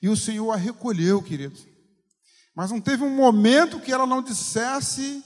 E 0.00 0.08
o 0.08 0.16
Senhor 0.16 0.50
a 0.50 0.56
recolheu, 0.56 1.22
querido. 1.22 1.58
Mas 2.56 2.70
não 2.70 2.80
teve 2.80 3.04
um 3.04 3.14
momento 3.14 3.78
que 3.78 3.92
ela 3.92 4.06
não 4.06 4.22
dissesse 4.22 5.22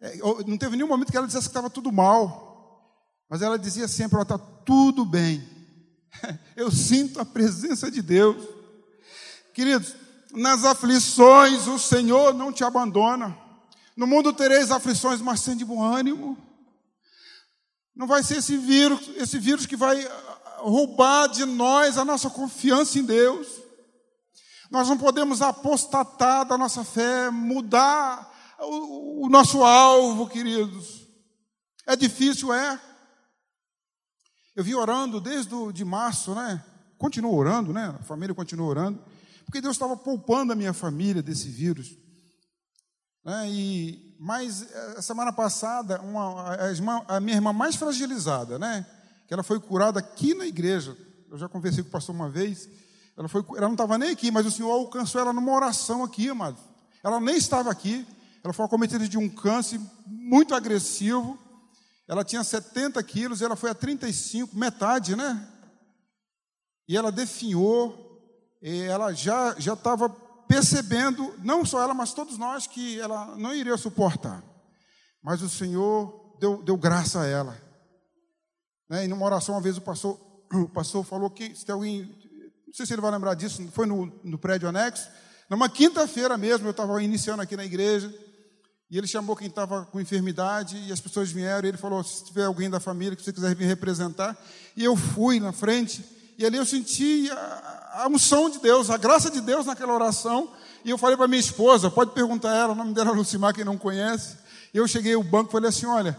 é, 0.00 0.18
não 0.46 0.56
teve 0.56 0.76
nenhum 0.76 0.86
momento 0.86 1.10
que 1.10 1.16
ela 1.16 1.26
dissesse 1.26 1.46
que 1.46 1.50
estava 1.50 1.68
tudo 1.68 1.90
mal. 1.90 2.94
Mas 3.28 3.42
ela 3.42 3.58
dizia 3.58 3.88
sempre: 3.88 4.22
está 4.22 4.38
tudo 4.38 5.04
bem. 5.04 5.42
Eu 6.54 6.70
sinto 6.70 7.20
a 7.20 7.24
presença 7.24 7.90
de 7.90 8.00
Deus. 8.00 8.36
Queridos, 9.52 9.96
nas 10.30 10.64
aflições 10.64 11.66
o 11.66 11.76
Senhor 11.76 12.32
não 12.34 12.52
te 12.52 12.62
abandona. 12.62 13.36
No 13.96 14.06
mundo 14.06 14.32
tereis 14.32 14.70
aflições, 14.70 15.20
mas 15.20 15.40
sem 15.40 15.56
de 15.56 15.64
bom 15.64 15.82
ânimo. 15.82 16.38
Não 17.96 18.06
vai 18.06 18.22
ser 18.22 18.38
esse 18.38 18.56
vírus, 18.56 19.10
esse 19.16 19.40
vírus 19.40 19.66
que 19.66 19.76
vai 19.76 20.08
roubar 20.62 21.28
de 21.28 21.44
nós 21.44 21.98
a 21.98 22.04
nossa 22.04 22.30
confiança 22.30 22.98
em 22.98 23.04
Deus. 23.04 23.48
Nós 24.70 24.88
não 24.88 24.96
podemos 24.96 25.42
apostatar 25.42 26.46
da 26.46 26.56
nossa 26.56 26.82
fé, 26.84 27.30
mudar 27.30 28.32
o, 28.58 29.26
o 29.26 29.28
nosso 29.28 29.62
alvo, 29.62 30.28
queridos. 30.28 31.06
É 31.86 31.94
difícil, 31.94 32.52
é. 32.52 32.80
Eu 34.54 34.64
vim 34.64 34.74
orando 34.74 35.20
desde 35.20 35.54
o, 35.54 35.72
de 35.72 35.84
março, 35.84 36.34
né? 36.34 36.64
Continuo 36.96 37.34
orando, 37.34 37.72
né? 37.72 37.94
A 38.00 38.02
família 38.04 38.34
continua 38.34 38.66
orando, 38.66 39.04
porque 39.44 39.60
Deus 39.60 39.74
estava 39.74 39.96
poupando 39.96 40.52
a 40.52 40.56
minha 40.56 40.72
família 40.72 41.22
desse 41.22 41.48
vírus. 41.48 41.96
Né? 43.24 43.50
E, 43.50 44.16
mas, 44.18 44.62
eh, 44.62 45.02
semana 45.02 45.32
passada, 45.32 46.00
uma, 46.00 46.56
a, 46.56 46.70
irmã, 46.70 47.02
a, 47.08 47.20
minha 47.20 47.36
irmã 47.36 47.52
mais 47.52 47.76
fragilizada, 47.76 48.58
né? 48.58 48.86
Que 49.32 49.34
ela 49.34 49.42
foi 49.42 49.58
curada 49.58 49.98
aqui 49.98 50.34
na 50.34 50.44
igreja. 50.44 50.94
Eu 51.30 51.38
já 51.38 51.48
conversei 51.48 51.82
com 51.82 51.88
o 51.88 51.92
pastor 51.92 52.14
uma 52.14 52.28
vez. 52.28 52.68
Ela, 53.16 53.28
foi, 53.28 53.42
ela 53.56 53.62
não 53.62 53.72
estava 53.72 53.96
nem 53.96 54.10
aqui, 54.10 54.30
mas 54.30 54.44
o 54.44 54.50
Senhor 54.50 54.70
alcançou 54.70 55.22
ela 55.22 55.32
numa 55.32 55.50
oração 55.52 56.04
aqui, 56.04 56.28
amado. 56.28 56.58
Ela 57.02 57.18
nem 57.18 57.34
estava 57.38 57.70
aqui. 57.70 58.06
Ela 58.44 58.52
foi 58.52 58.66
acometida 58.66 59.08
de 59.08 59.16
um 59.16 59.30
câncer 59.30 59.80
muito 60.06 60.54
agressivo. 60.54 61.38
Ela 62.06 62.22
tinha 62.22 62.44
70 62.44 63.02
quilos, 63.04 63.40
ela 63.40 63.56
foi 63.56 63.70
a 63.70 63.74
35, 63.74 64.54
metade, 64.54 65.16
né? 65.16 65.48
E 66.86 66.94
ela 66.94 67.10
definhou, 67.10 68.22
ela 68.60 69.14
já 69.14 69.58
já 69.58 69.72
estava 69.72 70.10
percebendo, 70.10 71.34
não 71.38 71.64
só 71.64 71.80
ela, 71.80 71.94
mas 71.94 72.12
todos 72.12 72.36
nós, 72.36 72.66
que 72.66 73.00
ela 73.00 73.34
não 73.38 73.54
iria 73.54 73.78
suportar. 73.78 74.44
Mas 75.22 75.40
o 75.40 75.48
Senhor 75.48 76.36
deu, 76.38 76.62
deu 76.62 76.76
graça 76.76 77.22
a 77.22 77.26
ela. 77.26 77.71
Né? 78.92 79.06
E 79.06 79.08
numa 79.08 79.24
oração, 79.24 79.54
uma 79.54 79.60
vez 79.62 79.78
o 79.78 79.80
pastor, 79.80 80.20
o 80.52 80.68
pastor 80.68 81.02
falou 81.02 81.30
que, 81.30 81.56
se 81.56 81.64
tem 81.64 81.72
alguém, 81.72 82.14
não 82.66 82.74
sei 82.74 82.84
se 82.84 82.92
ele 82.92 83.00
vai 83.00 83.10
lembrar 83.10 83.32
disso, 83.32 83.66
foi 83.72 83.86
no, 83.86 84.12
no 84.22 84.36
prédio 84.36 84.68
anexo, 84.68 85.08
numa 85.48 85.66
quinta-feira 85.66 86.36
mesmo, 86.36 86.66
eu 86.66 86.72
estava 86.72 87.02
iniciando 87.02 87.40
aqui 87.40 87.56
na 87.56 87.64
igreja, 87.64 88.14
e 88.90 88.98
ele 88.98 89.06
chamou 89.06 89.34
quem 89.34 89.46
estava 89.46 89.86
com 89.86 89.98
enfermidade, 89.98 90.76
e 90.76 90.92
as 90.92 91.00
pessoas 91.00 91.32
vieram, 91.32 91.64
e 91.64 91.70
ele 91.70 91.78
falou: 91.78 92.04
se 92.04 92.26
tiver 92.26 92.44
alguém 92.44 92.68
da 92.68 92.78
família 92.78 93.16
que 93.16 93.24
você 93.24 93.32
quiser 93.32 93.54
vir 93.54 93.64
representar. 93.64 94.36
E 94.76 94.84
eu 94.84 94.94
fui 94.94 95.40
na 95.40 95.52
frente, 95.52 96.04
e 96.36 96.44
ali 96.44 96.58
eu 96.58 96.66
senti 96.66 97.30
a, 97.30 98.02
a 98.02 98.08
unção 98.08 98.50
de 98.50 98.58
Deus, 98.58 98.90
a 98.90 98.98
graça 98.98 99.30
de 99.30 99.40
Deus 99.40 99.64
naquela 99.64 99.94
oração. 99.94 100.52
E 100.84 100.90
eu 100.90 100.98
falei 100.98 101.16
para 101.16 101.26
minha 101.26 101.40
esposa: 101.40 101.90
pode 101.90 102.10
perguntar 102.10 102.54
ela, 102.54 102.72
o 102.72 102.76
nome 102.76 102.92
dela 102.92 103.10
é 103.10 103.14
Lucimar, 103.14 103.54
quem 103.54 103.64
não 103.64 103.78
conhece. 103.78 104.36
Eu 104.74 104.86
cheguei 104.86 105.14
ao 105.14 105.22
banco 105.22 105.48
e 105.48 105.52
falei 105.52 105.70
assim: 105.70 105.86
olha, 105.86 106.14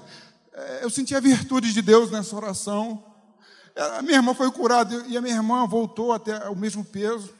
eu 0.81 0.89
senti 0.89 1.15
a 1.15 1.19
virtude 1.19 1.73
de 1.73 1.81
Deus 1.81 2.11
nessa 2.11 2.35
oração. 2.35 3.03
A 3.75 4.01
minha 4.01 4.17
irmã 4.17 4.33
foi 4.33 4.51
curada, 4.51 4.93
e 5.07 5.17
a 5.17 5.21
minha 5.21 5.35
irmã 5.35 5.65
voltou 5.65 6.11
até 6.11 6.47
o 6.49 6.55
mesmo 6.55 6.85
peso. 6.85 7.33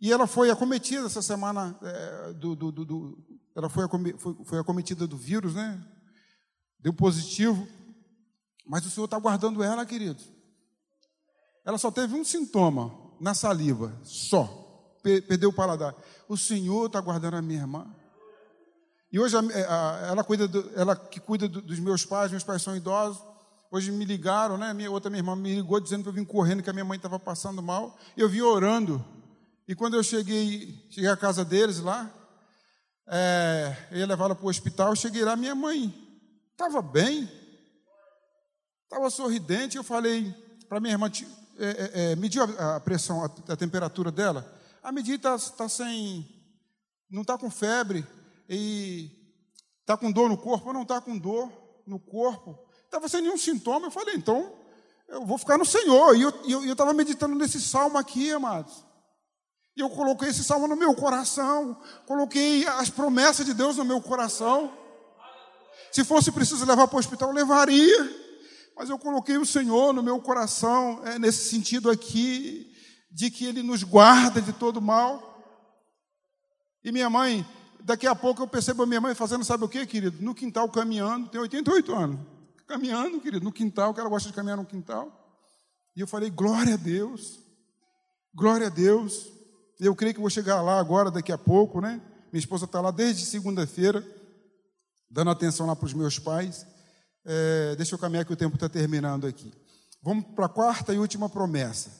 E 0.00 0.12
ela 0.12 0.26
foi 0.26 0.50
acometida 0.50 1.06
essa 1.06 1.22
semana 1.22 1.78
é, 1.82 2.32
do, 2.32 2.56
do, 2.56 2.72
do, 2.72 3.18
ela 3.54 3.68
foi, 3.68 3.86
foi, 4.18 4.34
foi 4.44 4.58
acometida 4.58 5.06
do 5.06 5.16
vírus, 5.16 5.54
né? 5.54 5.80
Deu 6.78 6.92
positivo. 6.92 7.68
Mas 8.66 8.86
o 8.86 8.90
Senhor 8.90 9.04
está 9.04 9.18
guardando 9.18 9.62
ela, 9.62 9.84
querido. 9.84 10.20
Ela 11.64 11.78
só 11.78 11.90
teve 11.90 12.14
um 12.14 12.24
sintoma 12.24 12.92
na 13.20 13.34
saliva, 13.34 13.96
só. 14.02 14.58
Perdeu 15.02 15.50
o 15.50 15.54
paladar. 15.54 15.94
O 16.28 16.36
Senhor 16.36 16.86
está 16.86 17.00
guardando 17.00 17.34
a 17.34 17.42
minha 17.42 17.60
irmã. 17.60 17.94
E 19.12 19.20
hoje 19.20 19.36
ela, 19.36 20.24
cuida 20.24 20.48
do, 20.48 20.70
ela 20.74 20.96
que 20.96 21.20
cuida 21.20 21.46
dos 21.46 21.78
meus 21.78 22.02
pais, 22.02 22.30
meus 22.30 22.42
pais 22.42 22.62
são 22.62 22.74
idosos. 22.74 23.22
Hoje 23.70 23.92
me 23.92 24.06
ligaram, 24.06 24.56
né? 24.56 24.72
Minha 24.72 24.90
outra 24.90 25.10
minha 25.10 25.20
irmã 25.20 25.36
me 25.36 25.54
ligou 25.54 25.78
dizendo 25.78 26.02
para 26.02 26.10
eu 26.10 26.14
vir 26.14 26.26
correndo 26.26 26.62
que 26.62 26.70
a 26.70 26.72
minha 26.72 26.84
mãe 26.84 26.96
estava 26.96 27.18
passando 27.18 27.62
mal. 27.62 27.98
Eu 28.16 28.26
vim 28.26 28.40
orando. 28.40 29.04
E 29.68 29.74
quando 29.74 29.94
eu 29.94 30.02
cheguei, 30.02 30.82
cheguei 30.90 31.10
à 31.10 31.16
casa 31.16 31.44
deles 31.44 31.80
lá, 31.80 32.10
é, 33.06 33.76
eu 33.90 33.98
ia 33.98 34.06
levá-la 34.06 34.34
para 34.34 34.46
o 34.46 34.48
hospital, 34.48 34.88
eu 34.90 34.96
cheguei 34.96 35.22
lá, 35.22 35.36
minha 35.36 35.54
mãe 35.54 35.94
estava 36.52 36.80
bem, 36.80 37.30
estava 38.84 39.10
sorridente. 39.10 39.76
Eu 39.76 39.84
falei 39.84 40.34
para 40.70 40.80
minha 40.80 40.94
irmã, 40.94 41.10
é, 41.58 41.66
é, 41.66 42.12
é 42.12 42.16
mediu 42.16 42.44
a, 42.44 42.76
a 42.76 42.80
pressão, 42.80 43.22
a, 43.22 43.30
a, 43.52 43.56
temperatura 43.56 44.10
dela. 44.10 44.50
A 44.82 44.90
medir 44.90 45.16
está 45.16 45.38
tá 45.38 45.68
sem, 45.68 46.26
não 47.10 47.20
está 47.20 47.36
com 47.36 47.50
febre 47.50 48.06
e 48.54 49.10
está 49.80 49.96
com 49.96 50.12
dor 50.12 50.28
no 50.28 50.36
corpo, 50.36 50.74
não 50.74 50.82
está 50.82 51.00
com 51.00 51.16
dor 51.16 51.50
no 51.86 51.98
corpo. 51.98 52.58
Estava 52.84 53.08
sem 53.08 53.22
nenhum 53.22 53.38
sintoma. 53.38 53.86
Eu 53.86 53.90
falei, 53.90 54.14
então 54.14 54.52
eu 55.08 55.24
vou 55.24 55.38
ficar 55.38 55.56
no 55.56 55.64
Senhor. 55.64 56.14
E 56.14 56.52
eu 56.52 56.70
estava 56.70 56.92
meditando 56.92 57.34
nesse 57.34 57.58
salmo 57.58 57.96
aqui, 57.96 58.30
amados. 58.30 58.84
E 59.74 59.80
eu 59.80 59.88
coloquei 59.88 60.28
esse 60.28 60.44
salmo 60.44 60.68
no 60.68 60.76
meu 60.76 60.94
coração, 60.94 61.80
coloquei 62.06 62.66
as 62.66 62.90
promessas 62.90 63.46
de 63.46 63.54
Deus 63.54 63.78
no 63.78 63.86
meu 63.86 64.02
coração. 64.02 64.70
Se 65.90 66.04
fosse 66.04 66.30
preciso 66.30 66.66
levar 66.66 66.86
para 66.88 66.96
o 66.96 66.98
hospital, 66.98 67.32
levaria. 67.32 68.20
Mas 68.76 68.90
eu 68.90 68.98
coloquei 68.98 69.38
o 69.38 69.46
Senhor 69.46 69.94
no 69.94 70.02
meu 70.02 70.20
coração, 70.20 71.00
é, 71.06 71.18
nesse 71.18 71.48
sentido 71.48 71.90
aqui, 71.90 72.70
de 73.10 73.30
que 73.30 73.46
Ele 73.46 73.62
nos 73.62 73.82
guarda 73.82 74.42
de 74.42 74.52
todo 74.52 74.82
mal. 74.82 75.30
E 76.84 76.92
minha 76.92 77.08
mãe, 77.08 77.46
daqui 77.84 78.06
a 78.06 78.14
pouco 78.14 78.42
eu 78.42 78.48
percebo 78.48 78.82
a 78.82 78.86
minha 78.86 79.00
mãe 79.00 79.14
fazendo, 79.14 79.44
sabe 79.44 79.64
o 79.64 79.68
que, 79.68 79.84
querido? 79.86 80.22
No 80.22 80.34
quintal 80.34 80.68
caminhando, 80.68 81.28
tem 81.28 81.40
88 81.40 81.94
anos. 81.94 82.20
Caminhando, 82.66 83.20
querido, 83.20 83.44
no 83.44 83.52
quintal, 83.52 83.92
que 83.92 84.00
ela 84.00 84.08
gosta 84.08 84.28
de 84.28 84.34
caminhar 84.34 84.56
no 84.56 84.64
quintal. 84.64 85.10
E 85.94 86.00
eu 86.00 86.06
falei, 86.06 86.30
glória 86.30 86.74
a 86.74 86.76
Deus, 86.76 87.38
glória 88.34 88.68
a 88.68 88.70
Deus. 88.70 89.28
Eu 89.78 89.94
creio 89.94 90.14
que 90.14 90.20
vou 90.20 90.30
chegar 90.30 90.62
lá 90.62 90.78
agora, 90.78 91.10
daqui 91.10 91.32
a 91.32 91.38
pouco, 91.38 91.80
né? 91.80 92.00
Minha 92.32 92.40
esposa 92.40 92.64
está 92.64 92.80
lá 92.80 92.90
desde 92.90 93.26
segunda-feira, 93.26 94.02
dando 95.10 95.30
atenção 95.30 95.66
lá 95.66 95.76
para 95.76 95.86
os 95.86 95.92
meus 95.92 96.18
pais. 96.18 96.66
É, 97.24 97.76
deixa 97.76 97.94
eu 97.94 97.98
caminhar 97.98 98.24
que 98.24 98.32
o 98.32 98.36
tempo 98.36 98.54
está 98.54 98.68
terminando 98.68 99.26
aqui. 99.26 99.52
Vamos 100.02 100.24
para 100.34 100.46
a 100.46 100.48
quarta 100.48 100.94
e 100.94 100.98
última 100.98 101.28
promessa. 101.28 101.90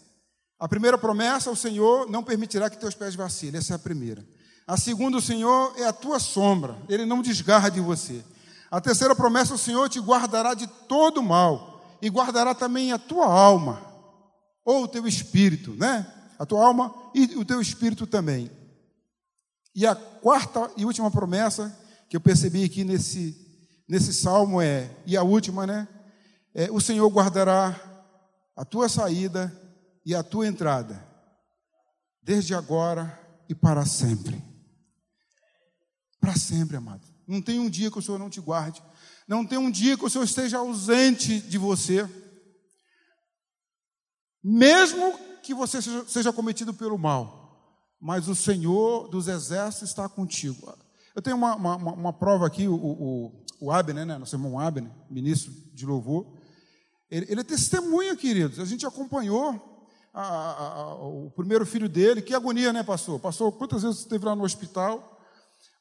A 0.59 0.69
primeira 0.69 0.97
promessa, 0.97 1.51
o 1.51 1.57
Senhor 1.57 2.09
não 2.09 2.23
permitirá 2.23 2.71
que 2.71 2.79
teus 2.79 2.95
pés 2.95 3.15
vacilem. 3.15 3.59
Essa 3.59 3.75
é 3.75 3.77
a 3.77 3.79
primeira. 3.79 4.25
A 4.67 4.77
segunda, 4.77 5.19
o 5.19 5.23
Senhor 5.23 5.75
é 5.77 5.85
a 5.85 5.93
tua 5.93 6.19
sombra. 6.19 6.77
Ele 6.89 7.05
não 7.05 7.23
desgarra 7.23 7.71
de 7.71 7.81
você. 7.81 8.25
A 8.71 8.81
terceira 8.81 9.15
promessa, 9.15 9.55
o 9.55 9.59
Senhor 9.59 9.89
te 9.89 10.01
guardará 10.01 10.55
de 10.55 10.67
todo 10.67 11.23
mal 11.23 11.85
e 12.01 12.09
guardará 12.09 12.55
também 12.55 12.93
a 12.93 12.99
tua 12.99 13.27
alma 13.27 13.83
ou 14.65 14.85
o 14.85 14.89
teu 14.89 15.07
espírito, 15.07 15.73
né? 15.75 16.07
a 16.39 16.47
tua 16.47 16.65
alma 16.65 16.93
e 17.15 17.37
o 17.37 17.45
teu 17.45 17.61
espírito 17.61 18.05
também. 18.07 18.51
E 19.75 19.87
a 19.87 19.95
quarta 19.95 20.71
e 20.77 20.85
última 20.85 21.11
promessa 21.11 21.79
que 22.09 22.17
eu 22.17 22.21
percebi 22.21 22.65
aqui 22.65 22.83
nesse, 22.83 23.37
nesse 23.89 24.13
salmo 24.13 24.61
é, 24.61 24.91
e 25.07 25.17
a 25.17 25.23
última, 25.23 25.67
né? 25.67 25.87
É, 26.53 26.71
o 26.71 26.81
Senhor 26.81 27.09
guardará 27.09 27.81
a 28.57 28.65
tua 28.65 28.89
saída 28.89 29.53
e 30.05 30.15
a 30.15 30.23
tua 30.23 30.47
entrada, 30.47 31.03
desde 32.21 32.55
agora 32.55 33.19
e 33.49 33.55
para 33.55 33.87
sempre. 33.87 34.52
Para 36.23 36.37
sempre, 36.37 36.77
amado. 36.77 37.03
Não 37.27 37.43
tem 37.43 37.59
um 37.59 37.69
dia 37.69 37.91
que 37.91 37.99
o 37.99 38.03
Senhor 38.03 38.17
não 38.17 38.31
te 38.31 38.41
guarde. 38.41 38.81
Não 39.27 39.45
tem 39.45 39.59
um 39.59 39.69
dia 39.69 39.99
que 39.99 40.05
o 40.05 40.09
Senhor 40.09 40.23
esteja 40.23 40.59
ausente 40.59 41.41
de 41.41 41.59
você. 41.59 42.09
Mesmo 44.41 45.19
que 45.43 45.53
você 45.53 45.81
seja 46.07 46.33
cometido 46.33 46.73
pelo 46.73 46.97
mal, 46.97 47.91
mas 48.01 48.29
o 48.29 48.37
Senhor 48.37 49.09
dos 49.09 49.27
exércitos 49.27 49.89
está 49.89 50.09
contigo. 50.09 50.73
Eu 51.13 51.21
tenho 51.21 51.35
uma, 51.35 51.57
uma, 51.57 51.77
uma 51.77 52.13
prova 52.13 52.47
aqui, 52.47 52.69
o, 52.69 52.75
o, 52.75 53.45
o 53.61 53.73
Abner, 53.73 54.07
né, 54.07 54.17
nosso 54.17 54.37
irmão 54.37 54.61
Abner, 54.61 54.93
ministro 55.11 55.53
de 55.75 55.85
louvor, 55.85 56.39
ele, 57.11 57.27
ele 57.29 57.41
é 57.41 57.45
testemunha, 57.45 58.15
queridos, 58.17 58.61
a 58.61 58.65
gente 58.65 58.87
acompanhou 58.87 59.61
a, 60.15 60.23
a, 60.23 60.73
a, 60.83 60.95
o 61.05 61.33
primeiro 61.33 61.67
filho 61.67 61.89
dele, 61.89 62.23
que 62.23 62.33
agonia, 62.33 62.73
né, 62.73 62.85
pastor? 62.85 63.19
Pastor, 63.19 63.51
quantas 63.53 63.83
vezes 63.83 63.99
esteve 63.99 64.25
lá 64.25 64.37
no 64.37 64.45
hospital? 64.45 65.12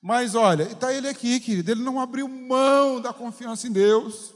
Mas 0.01 0.33
olha, 0.33 0.63
está 0.63 0.91
ele 0.91 1.07
aqui, 1.07 1.39
querido, 1.39 1.71
ele 1.71 1.83
não 1.83 1.99
abriu 1.99 2.27
mão 2.27 2.99
da 2.99 3.13
confiança 3.13 3.67
em 3.67 3.71
Deus. 3.71 4.33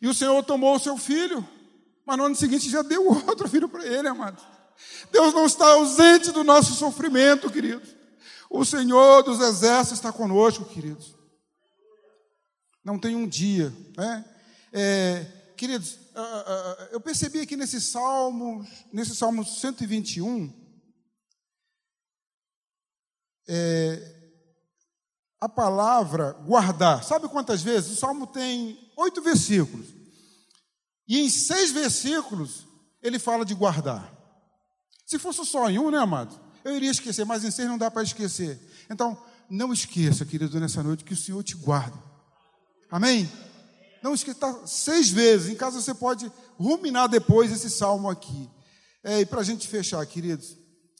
E 0.00 0.06
o 0.06 0.14
Senhor 0.14 0.40
tomou 0.44 0.76
o 0.76 0.78
seu 0.78 0.96
filho. 0.96 1.46
Mas 2.06 2.16
no 2.16 2.24
ano 2.24 2.36
seguinte 2.36 2.70
já 2.70 2.82
deu 2.82 3.06
outro 3.26 3.48
filho 3.48 3.68
para 3.68 3.84
ele, 3.84 4.06
amado. 4.06 4.40
Deus 5.10 5.34
não 5.34 5.46
está 5.46 5.66
ausente 5.72 6.30
do 6.30 6.44
nosso 6.44 6.74
sofrimento, 6.74 7.50
queridos. 7.50 7.96
O 8.48 8.64
Senhor 8.64 9.22
dos 9.22 9.40
exércitos 9.40 9.98
está 9.98 10.12
conosco, 10.12 10.64
queridos. 10.64 11.14
Não 12.84 12.98
tem 12.98 13.16
um 13.16 13.26
dia, 13.26 13.74
né? 13.96 14.24
É, 14.72 15.26
queridos, 15.56 15.98
eu 16.92 17.00
percebi 17.00 17.40
aqui 17.40 17.56
nesse 17.56 17.80
Salmo, 17.80 18.66
nesse 18.92 19.14
Salmo 19.14 19.44
121, 19.44 20.52
é, 23.46 24.17
a 25.40 25.48
palavra 25.48 26.32
guardar. 26.46 27.04
Sabe 27.04 27.28
quantas 27.28 27.62
vezes? 27.62 27.92
O 27.92 27.96
Salmo 27.96 28.26
tem 28.26 28.78
oito 28.96 29.22
versículos. 29.22 29.86
E 31.06 31.20
em 31.20 31.30
seis 31.30 31.70
versículos 31.70 32.66
ele 33.02 33.18
fala 33.18 33.44
de 33.44 33.54
guardar. 33.54 34.12
Se 35.06 35.18
fosse 35.18 35.44
só 35.46 35.70
em 35.70 35.78
um, 35.78 35.90
né, 35.90 35.98
amado? 35.98 36.38
Eu 36.64 36.76
iria 36.76 36.90
esquecer, 36.90 37.24
mas 37.24 37.44
em 37.44 37.50
seis 37.50 37.68
não 37.68 37.78
dá 37.78 37.90
para 37.90 38.02
esquecer. 38.02 38.60
Então, 38.90 39.16
não 39.48 39.72
esqueça, 39.72 40.26
querido, 40.26 40.60
nessa 40.60 40.82
noite, 40.82 41.04
que 41.04 41.14
o 41.14 41.16
Senhor 41.16 41.42
te 41.42 41.54
guarda. 41.54 41.96
Amém? 42.90 43.30
Não 44.02 44.12
esqueça, 44.14 44.38
tá 44.38 44.66
seis 44.66 45.08
vezes. 45.08 45.48
Em 45.48 45.54
casa 45.54 45.80
você 45.80 45.94
pode 45.94 46.30
ruminar 46.58 47.08
depois 47.08 47.50
esse 47.50 47.70
salmo 47.70 48.10
aqui. 48.10 48.50
É, 49.02 49.20
e 49.20 49.26
para 49.26 49.40
a 49.40 49.44
gente 49.44 49.66
fechar, 49.66 50.04
queridos, 50.04 50.56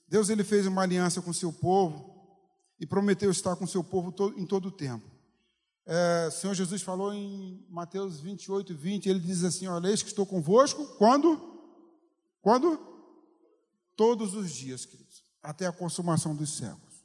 Deus 0.09 0.31
ele 0.31 0.45
fez 0.45 0.67
uma 0.67 0.83
aliança 0.83 1.21
com 1.21 1.31
o 1.31 1.35
seu 1.35 1.53
povo 1.53 2.08
e 2.79 2.87
prometeu 2.87 3.31
estar 3.31 3.57
com 3.57 3.67
seu 3.67 3.83
povo 3.83 4.13
todo, 4.13 4.39
em 4.39 4.47
todo 4.47 4.69
o 4.69 4.73
tempo. 4.73 5.07
É, 5.87 6.27
o 6.29 6.31
Senhor 6.31 6.55
Jesus 6.55 6.83
falou 6.83 7.15
em 7.15 7.65
Mateus 7.71 8.21
28, 8.21 8.75
20, 8.75 9.09
ele 9.09 9.21
diz 9.21 9.43
assim: 9.43 9.67
Olha, 9.67 9.89
eis 9.89 10.03
que 10.03 10.11
estou 10.11 10.27
convosco, 10.27 10.87
quando? 10.99 11.41
Quando? 12.43 12.79
Todos 13.97 14.35
os 14.35 14.51
dias, 14.53 14.85
queridos, 14.85 15.25
até 15.43 15.67
a 15.67 15.73
consumação 15.73 16.35
dos 16.35 16.57
séculos. 16.57 17.05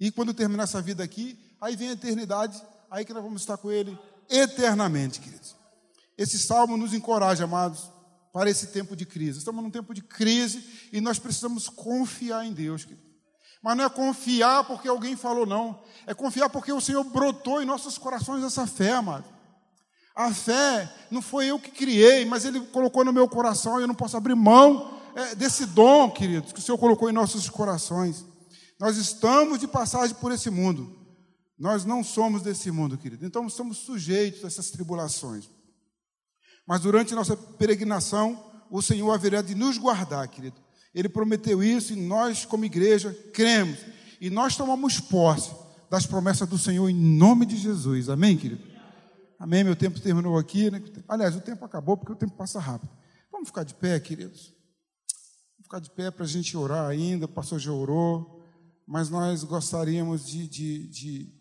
E 0.00 0.10
quando 0.10 0.34
terminar 0.34 0.64
essa 0.64 0.82
vida 0.82 1.04
aqui, 1.04 1.38
aí 1.60 1.76
vem 1.76 1.90
a 1.90 1.92
eternidade, 1.92 2.60
aí 2.90 3.04
que 3.04 3.12
nós 3.12 3.22
vamos 3.22 3.42
estar 3.42 3.56
com 3.58 3.70
Ele 3.70 3.96
eternamente, 4.28 5.20
queridos. 5.20 5.54
Esse 6.16 6.38
salmo 6.38 6.76
nos 6.76 6.94
encoraja, 6.94 7.44
amados, 7.44 7.90
para 8.32 8.50
esse 8.50 8.68
tempo 8.68 8.96
de 8.96 9.06
crise. 9.06 9.38
Estamos 9.38 9.62
num 9.62 9.70
tempo 9.70 9.94
de 9.94 10.02
crise 10.02 10.64
e 10.92 11.00
nós 11.00 11.18
precisamos 11.18 11.68
confiar 11.68 12.44
em 12.44 12.52
Deus, 12.52 12.84
queridos. 12.84 13.05
Mas 13.66 13.76
não 13.76 13.84
é 13.84 13.90
confiar 13.90 14.62
porque 14.62 14.86
alguém 14.86 15.16
falou, 15.16 15.44
não. 15.44 15.76
É 16.06 16.14
confiar 16.14 16.48
porque 16.48 16.72
o 16.72 16.80
Senhor 16.80 17.02
brotou 17.02 17.60
em 17.60 17.66
nossos 17.66 17.98
corações 17.98 18.44
essa 18.44 18.64
fé, 18.64 18.92
amado. 18.92 19.24
A 20.14 20.32
fé 20.32 20.88
não 21.10 21.20
foi 21.20 21.46
eu 21.46 21.58
que 21.58 21.72
criei, 21.72 22.24
mas 22.24 22.44
Ele 22.44 22.60
colocou 22.60 23.04
no 23.04 23.12
meu 23.12 23.28
coração 23.28 23.76
e 23.80 23.82
eu 23.82 23.88
não 23.88 23.94
posso 23.96 24.16
abrir 24.16 24.36
mão 24.36 25.00
é, 25.16 25.34
desse 25.34 25.66
dom, 25.66 26.08
queridos, 26.08 26.52
que 26.52 26.60
o 26.60 26.62
Senhor 26.62 26.78
colocou 26.78 27.10
em 27.10 27.12
nossos 27.12 27.50
corações. 27.50 28.24
Nós 28.78 28.96
estamos 28.98 29.58
de 29.58 29.66
passagem 29.66 30.14
por 30.14 30.30
esse 30.30 30.48
mundo. 30.48 30.96
Nós 31.58 31.84
não 31.84 32.04
somos 32.04 32.42
desse 32.42 32.70
mundo, 32.70 32.96
querido. 32.96 33.26
Então 33.26 33.48
estamos 33.48 33.78
sujeitos 33.78 34.44
a 34.44 34.46
essas 34.46 34.70
tribulações. 34.70 35.50
Mas 36.64 36.82
durante 36.82 37.16
nossa 37.16 37.36
peregrinação, 37.36 38.44
o 38.70 38.80
Senhor 38.80 39.10
haverá 39.10 39.42
de 39.42 39.56
nos 39.56 39.76
guardar, 39.76 40.28
querido. 40.28 40.65
Ele 40.96 41.10
prometeu 41.10 41.62
isso 41.62 41.92
e 41.92 41.96
nós, 41.96 42.46
como 42.46 42.64
igreja, 42.64 43.12
cremos. 43.34 43.78
E 44.18 44.30
nós 44.30 44.56
tomamos 44.56 44.98
posse 44.98 45.54
das 45.90 46.06
promessas 46.06 46.48
do 46.48 46.56
Senhor 46.56 46.88
em 46.88 46.94
nome 46.94 47.44
de 47.44 47.54
Jesus. 47.54 48.08
Amém, 48.08 48.34
querido? 48.34 48.62
Amém. 49.38 49.62
Meu 49.62 49.76
tempo 49.76 50.00
terminou 50.00 50.38
aqui. 50.38 50.70
Né? 50.70 50.82
Aliás, 51.06 51.36
o 51.36 51.42
tempo 51.42 51.62
acabou 51.66 51.98
porque 51.98 52.14
o 52.14 52.16
tempo 52.16 52.34
passa 52.34 52.58
rápido. 52.58 52.90
Vamos 53.30 53.48
ficar 53.48 53.62
de 53.62 53.74
pé, 53.74 54.00
queridos? 54.00 54.54
Vamos 55.52 55.64
ficar 55.64 55.80
de 55.80 55.90
pé 55.90 56.10
para 56.10 56.24
a 56.24 56.28
gente 56.28 56.56
orar 56.56 56.88
ainda. 56.88 57.26
O 57.26 57.28
pastor 57.28 57.58
já 57.58 57.72
orou. 57.72 58.42
Mas 58.86 59.10
nós 59.10 59.44
gostaríamos 59.44 60.24
de, 60.24 60.48
de, 60.48 60.88
de, 60.88 61.34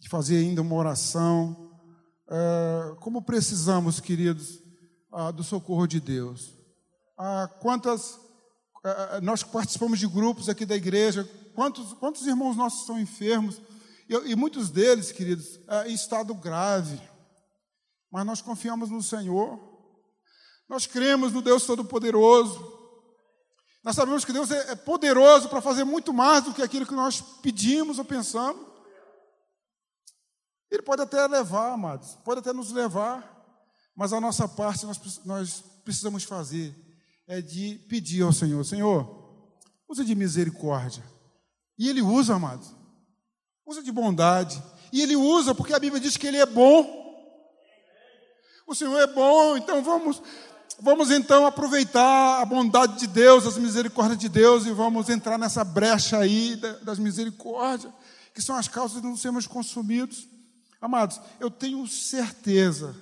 de 0.00 0.08
fazer 0.08 0.38
ainda 0.38 0.62
uma 0.62 0.76
oração. 0.76 1.74
É, 2.26 2.94
como 3.00 3.20
precisamos, 3.20 4.00
queridos, 4.00 4.62
ah, 5.12 5.30
do 5.30 5.44
socorro 5.44 5.86
de 5.86 6.00
Deus. 6.00 6.56
Ah, 7.18 7.50
quantas 7.60 8.18
nós 9.22 9.42
participamos 9.42 9.98
de 9.98 10.08
grupos 10.08 10.48
aqui 10.48 10.66
da 10.66 10.74
igreja, 10.74 11.28
quantos, 11.54 11.92
quantos 11.94 12.26
irmãos 12.26 12.56
nossos 12.56 12.86
são 12.86 12.98
enfermos? 12.98 13.60
E, 14.08 14.34
muitos 14.34 14.70
deles, 14.70 15.12
queridos, 15.12 15.60
é, 15.68 15.88
em 15.88 15.94
estado 15.94 16.34
grave. 16.34 17.00
Mas 18.10 18.26
nós 18.26 18.42
confiamos 18.42 18.90
no 18.90 19.02
Senhor. 19.02 19.58
Nós 20.68 20.86
cremos 20.86 21.32
no 21.32 21.40
Deus 21.40 21.64
Todo-Poderoso. 21.64 22.80
Nós 23.82 23.96
sabemos 23.96 24.24
que 24.24 24.32
Deus 24.32 24.50
é, 24.50 24.72
é 24.72 24.74
poderoso 24.74 25.48
para 25.48 25.62
fazer 25.62 25.84
muito 25.84 26.12
mais 26.12 26.44
do 26.44 26.52
que 26.52 26.62
aquilo 26.62 26.86
que 26.86 26.94
nós 26.94 27.20
pedimos 27.40 27.98
ou 27.98 28.04
pensamos. 28.04 28.66
Ele 30.70 30.82
pode 30.82 31.02
até 31.02 31.26
levar, 31.26 31.72
amados, 31.72 32.14
pode 32.24 32.40
até 32.40 32.52
nos 32.52 32.70
levar, 32.70 33.28
mas 33.94 34.12
a 34.12 34.20
nossa 34.20 34.48
parte 34.48 34.86
nós, 34.86 35.20
nós 35.24 35.64
precisamos 35.84 36.24
fazer 36.24 36.74
é 37.32 37.40
de 37.40 37.80
pedir 37.88 38.22
ao 38.22 38.32
Senhor: 38.32 38.62
Senhor, 38.62 39.08
usa 39.88 40.04
de 40.04 40.14
misericórdia. 40.14 41.02
E 41.78 41.88
Ele 41.88 42.02
usa, 42.02 42.34
amados, 42.34 42.74
usa 43.64 43.82
de 43.82 43.90
bondade. 43.90 44.62
E 44.92 45.00
Ele 45.00 45.16
usa 45.16 45.54
porque 45.54 45.72
a 45.72 45.78
Bíblia 45.78 46.00
diz 46.00 46.18
que 46.18 46.26
Ele 46.26 46.36
é 46.36 46.44
bom. 46.44 47.00
O 48.66 48.74
Senhor 48.74 48.98
é 49.00 49.06
bom, 49.06 49.56
então 49.56 49.82
vamos, 49.82 50.22
vamos 50.78 51.10
então 51.10 51.46
aproveitar 51.46 52.40
a 52.40 52.44
bondade 52.44 52.98
de 52.98 53.06
Deus, 53.06 53.46
as 53.46 53.56
misericórdias 53.56 54.18
de 54.18 54.28
Deus 54.28 54.66
e 54.66 54.70
vamos 54.70 55.08
entrar 55.08 55.38
nessa 55.38 55.64
brecha 55.64 56.18
aí 56.18 56.56
das 56.82 56.98
misericórdias, 56.98 57.92
que 58.34 58.42
são 58.42 58.56
as 58.56 58.68
causas 58.68 59.00
de 59.00 59.08
não 59.08 59.16
sermos 59.16 59.46
consumidos. 59.46 60.28
Amados, 60.80 61.18
eu 61.40 61.50
tenho 61.50 61.86
certeza, 61.88 62.94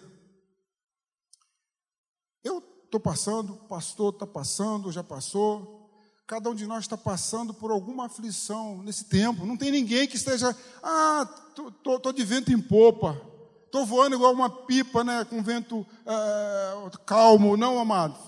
estou 2.90 2.98
passando, 2.98 3.52
o 3.52 3.68
pastor 3.68 4.12
está 4.12 4.26
passando, 4.26 4.90
já 4.90 5.04
passou. 5.04 5.88
Cada 6.26 6.50
um 6.50 6.54
de 6.54 6.66
nós 6.66 6.80
está 6.80 6.96
passando 6.96 7.54
por 7.54 7.70
alguma 7.70 8.06
aflição 8.06 8.82
nesse 8.82 9.04
tempo. 9.04 9.46
Não 9.46 9.56
tem 9.56 9.70
ninguém 9.70 10.08
que 10.08 10.16
esteja, 10.16 10.56
ah, 10.82 11.28
estou 11.56 12.12
de 12.12 12.24
vento 12.24 12.52
em 12.52 12.60
popa, 12.60 13.20
estou 13.64 13.86
voando 13.86 14.16
igual 14.16 14.32
uma 14.32 14.50
pipa, 14.50 15.04
né, 15.04 15.24
com 15.24 15.40
vento 15.40 15.86
é, 16.04 16.90
calmo. 17.06 17.56
Não, 17.56 17.78
amados. 17.78 18.18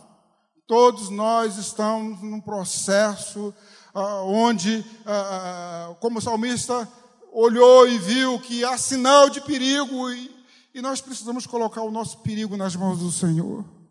Todos 0.66 1.10
nós 1.10 1.58
estamos 1.58 2.22
num 2.22 2.40
processo 2.40 3.52
ah, 3.92 4.22
onde, 4.22 4.84
ah, 5.04 5.96
como 5.98 6.20
o 6.20 6.22
salmista 6.22 6.88
olhou 7.32 7.88
e 7.88 7.98
viu 7.98 8.38
que 8.38 8.64
há 8.64 8.78
sinal 8.78 9.28
de 9.28 9.40
perigo 9.40 10.08
e, 10.10 10.30
e 10.72 10.80
nós 10.80 11.00
precisamos 11.00 11.48
colocar 11.48 11.82
o 11.82 11.90
nosso 11.90 12.18
perigo 12.18 12.56
nas 12.56 12.76
mãos 12.76 13.00
do 13.00 13.10
Senhor. 13.10 13.81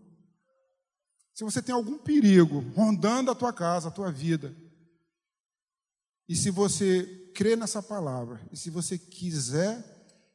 Se 1.41 1.43
você 1.43 1.59
tem 1.59 1.73
algum 1.73 1.97
perigo 1.97 2.63
rondando 2.75 3.31
a 3.31 3.33
tua 3.33 3.51
casa, 3.51 3.87
a 3.87 3.91
tua 3.91 4.11
vida, 4.11 4.55
e 6.29 6.35
se 6.35 6.51
você 6.51 7.31
crê 7.33 7.55
nessa 7.55 7.81
palavra, 7.81 8.39
e 8.51 8.55
se 8.55 8.69
você 8.69 8.95
quiser 8.95 9.83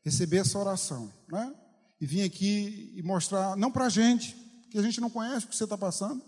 receber 0.04 0.38
essa 0.38 0.58
oração, 0.58 1.12
né? 1.28 1.54
E 2.00 2.06
vir 2.06 2.22
aqui 2.22 2.92
e 2.96 3.04
mostrar, 3.04 3.56
não 3.56 3.70
para 3.70 3.86
a 3.86 3.88
gente, 3.88 4.34
que 4.68 4.76
a 4.78 4.82
gente 4.82 5.00
não 5.00 5.08
conhece 5.08 5.46
o 5.46 5.48
que 5.48 5.54
você 5.54 5.62
está 5.62 5.78
passando, 5.78 6.20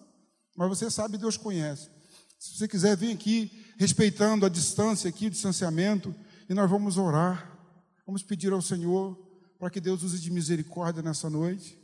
mas 0.55 0.69
você 0.69 0.89
sabe, 0.89 1.19
Deus 1.19 1.37
conhece. 1.37 1.91
Se 2.39 2.57
você 2.57 2.69
quiser 2.69 2.97
vir 2.97 3.13
aqui, 3.13 3.51
respeitando 3.81 4.47
a 4.47 4.49
distância 4.49 5.09
aqui, 5.09 5.27
o 5.27 5.31
distanciamento, 5.31 6.15
e 6.49 6.55
nós 6.55 6.71
vamos 6.71 6.97
orar, 6.97 7.51
vamos 8.07 8.23
pedir 8.23 8.53
ao 8.53 8.63
Senhor 8.63 9.19
para 9.59 9.71
que 9.71 9.81
Deus 9.81 10.05
use 10.05 10.21
de 10.21 10.31
misericórdia 10.31 11.03
nessa 11.03 11.29
noite 11.29 11.77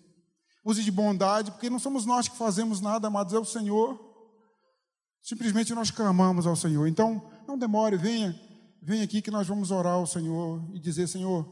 use 0.65 0.83
de 0.83 0.91
bondade, 0.91 1.51
porque 1.51 1.69
não 1.69 1.79
somos 1.79 2.07
nós 2.07 2.27
que 2.27 2.37
fazemos 2.37 2.81
nada, 2.81 3.09
amados, 3.09 3.35
é 3.35 3.39
o 3.39 3.45
Senhor. 3.45 4.01
Simplesmente 5.23 5.75
nós 5.75 5.91
clamamos 5.91 6.47
ao 6.47 6.57
Senhor. 6.57 6.87
Então, 6.87 7.31
não 7.47 7.59
demore, 7.59 7.97
venha, 7.97 8.35
venha 8.83 9.05
aqui 9.05 9.21
que 9.21 9.31
nós 9.31 9.47
vamos 9.47 9.71
orar 9.71 9.95
ao 9.95 10.07
Senhor 10.07 10.63
e 10.73 10.79
dizer: 10.79 11.07
Senhor, 11.07 11.47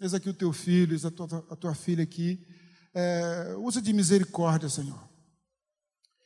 eis 0.00 0.14
aqui 0.14 0.28
o 0.28 0.34
teu 0.34 0.52
filho, 0.52 0.94
eis 0.94 1.04
a 1.04 1.10
tua, 1.10 1.46
a 1.50 1.56
tua 1.56 1.74
filha 1.74 2.02
aqui. 2.02 2.44
É, 2.92 3.54
usa 3.58 3.80
de 3.80 3.92
misericórdia, 3.92 4.68
Senhor. 4.68 4.98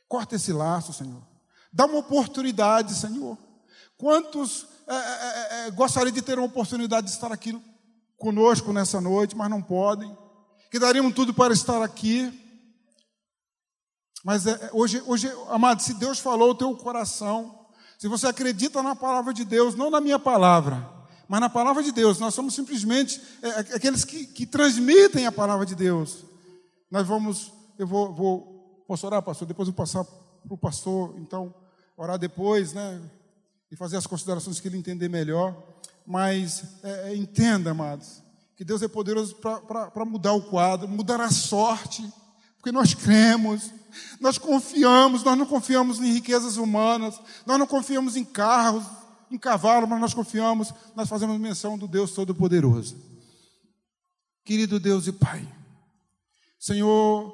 Corta 0.07 0.35
esse 0.35 0.51
laço, 0.51 0.93
Senhor. 0.93 1.21
Dá 1.71 1.85
uma 1.85 1.99
oportunidade, 1.99 2.95
Senhor. 2.95 3.37
Quantos 3.97 4.65
é, 4.87 4.95
é, 4.95 4.97
é, 4.97 5.67
é 5.67 5.71
gostariam 5.71 6.13
de 6.13 6.21
ter 6.21 6.37
uma 6.37 6.47
oportunidade 6.47 7.07
de 7.07 7.13
estar 7.13 7.31
aqui 7.31 7.59
conosco 8.17 8.73
nessa 8.73 8.99
noite, 8.99 9.35
mas 9.35 9.49
não 9.49 9.61
podem? 9.61 10.15
que 10.71 10.79
dariam 10.79 11.11
tudo 11.11 11.33
para 11.33 11.53
estar 11.53 11.83
aqui. 11.83 12.31
Mas 14.23 14.45
é, 14.45 14.69
hoje, 14.73 15.01
hoje, 15.05 15.31
amado, 15.49 15.81
se 15.81 15.93
Deus 15.95 16.19
falou 16.19 16.51
o 16.51 16.55
teu 16.55 16.75
coração, 16.75 17.65
se 17.97 18.07
você 18.07 18.27
acredita 18.27 18.81
na 18.81 18.95
palavra 18.95 19.33
de 19.33 19.43
Deus, 19.43 19.75
não 19.75 19.89
na 19.89 20.01
minha 20.01 20.19
palavra, 20.19 20.89
mas 21.27 21.39
na 21.39 21.49
palavra 21.49 21.81
de 21.81 21.91
Deus, 21.91 22.19
nós 22.19 22.33
somos 22.33 22.53
simplesmente 22.53 23.21
é, 23.41 23.47
é 23.47 23.59
aqueles 23.75 24.03
que, 24.03 24.25
que, 24.25 24.45
transmitem 24.45 25.25
a 25.25 25.31
palavra 25.31 25.65
de 25.65 25.75
Deus. 25.75 26.25
Nós 26.89 27.07
vamos, 27.07 27.53
eu 27.79 27.87
vou, 27.87 28.13
vou 28.13 28.83
posso 28.87 29.07
orar, 29.07 29.21
pastor? 29.21 29.47
Depois 29.47 29.67
eu 29.67 29.73
passar 29.73 30.03
para 30.03 30.53
o 30.53 30.57
pastor, 30.57 31.15
então, 31.17 31.53
orar 31.95 32.17
depois, 32.17 32.73
né? 32.73 33.01
E 33.71 33.75
fazer 33.77 33.95
as 33.95 34.05
considerações 34.05 34.59
que 34.59 34.67
ele 34.67 34.77
entender 34.77 35.07
melhor. 35.07 35.55
Mas 36.05 36.63
é, 36.83 37.11
é 37.11 37.15
entenda, 37.15 37.71
amados, 37.71 38.21
que 38.57 38.65
Deus 38.65 38.81
é 38.81 38.87
poderoso 38.89 39.35
para 39.35 40.05
mudar 40.05 40.33
o 40.33 40.41
quadro, 40.41 40.87
mudar 40.87 41.21
a 41.21 41.31
sorte, 41.31 42.11
porque 42.61 42.71
nós 42.71 42.93
cremos, 42.93 43.73
nós 44.19 44.37
confiamos, 44.37 45.23
nós 45.23 45.35
não 45.35 45.47
confiamos 45.47 45.99
em 45.99 46.13
riquezas 46.13 46.57
humanas, 46.57 47.19
nós 47.43 47.57
não 47.57 47.65
confiamos 47.65 48.15
em 48.15 48.23
carros, 48.23 48.85
um 49.31 49.37
cavalo, 49.37 49.87
mas 49.87 49.99
nós 49.99 50.13
confiamos, 50.13 50.71
nós 50.95 51.09
fazemos 51.09 51.39
menção 51.39 51.75
do 51.75 51.87
Deus 51.87 52.11
Todo-Poderoso. 52.11 52.95
Querido 54.45 54.79
Deus 54.79 55.07
e 55.07 55.11
Pai, 55.11 55.43
Senhor, 56.59 57.33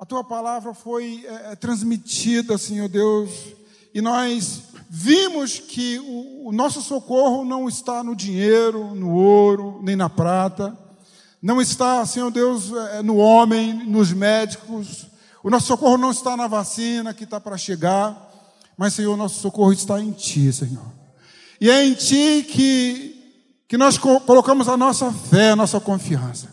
a 0.00 0.04
tua 0.04 0.24
palavra 0.24 0.74
foi 0.74 1.24
é, 1.26 1.54
transmitida, 1.54 2.58
Senhor 2.58 2.88
Deus, 2.88 3.30
e 3.94 4.00
nós 4.00 4.64
vimos 4.90 5.60
que 5.60 6.00
o, 6.00 6.48
o 6.48 6.52
nosso 6.52 6.82
socorro 6.82 7.44
não 7.44 7.68
está 7.68 8.02
no 8.02 8.16
dinheiro, 8.16 8.96
no 8.96 9.12
ouro, 9.14 9.80
nem 9.80 9.94
na 9.94 10.10
prata, 10.10 10.76
não 11.44 11.60
está, 11.60 12.06
Senhor 12.06 12.30
Deus, 12.30 12.72
é, 12.72 13.02
no 13.02 13.18
homem, 13.18 13.74
nos 13.74 14.10
médicos, 14.14 15.06
o 15.42 15.50
nosso 15.50 15.66
socorro 15.66 15.98
não 15.98 16.10
está 16.10 16.38
na 16.38 16.46
vacina 16.46 17.12
que 17.12 17.24
está 17.24 17.38
para 17.38 17.58
chegar, 17.58 18.16
mas, 18.78 18.94
Senhor, 18.94 19.12
o 19.12 19.16
nosso 19.18 19.42
socorro 19.42 19.70
está 19.70 20.00
em 20.00 20.10
Ti, 20.10 20.50
Senhor. 20.50 20.90
E 21.60 21.68
é 21.68 21.84
em 21.84 21.92
Ti 21.92 22.46
que, 22.48 23.14
que 23.68 23.76
nós 23.76 23.98
colocamos 23.98 24.70
a 24.70 24.76
nossa 24.78 25.12
fé, 25.12 25.50
a 25.50 25.56
nossa 25.56 25.78
confiança. 25.78 26.48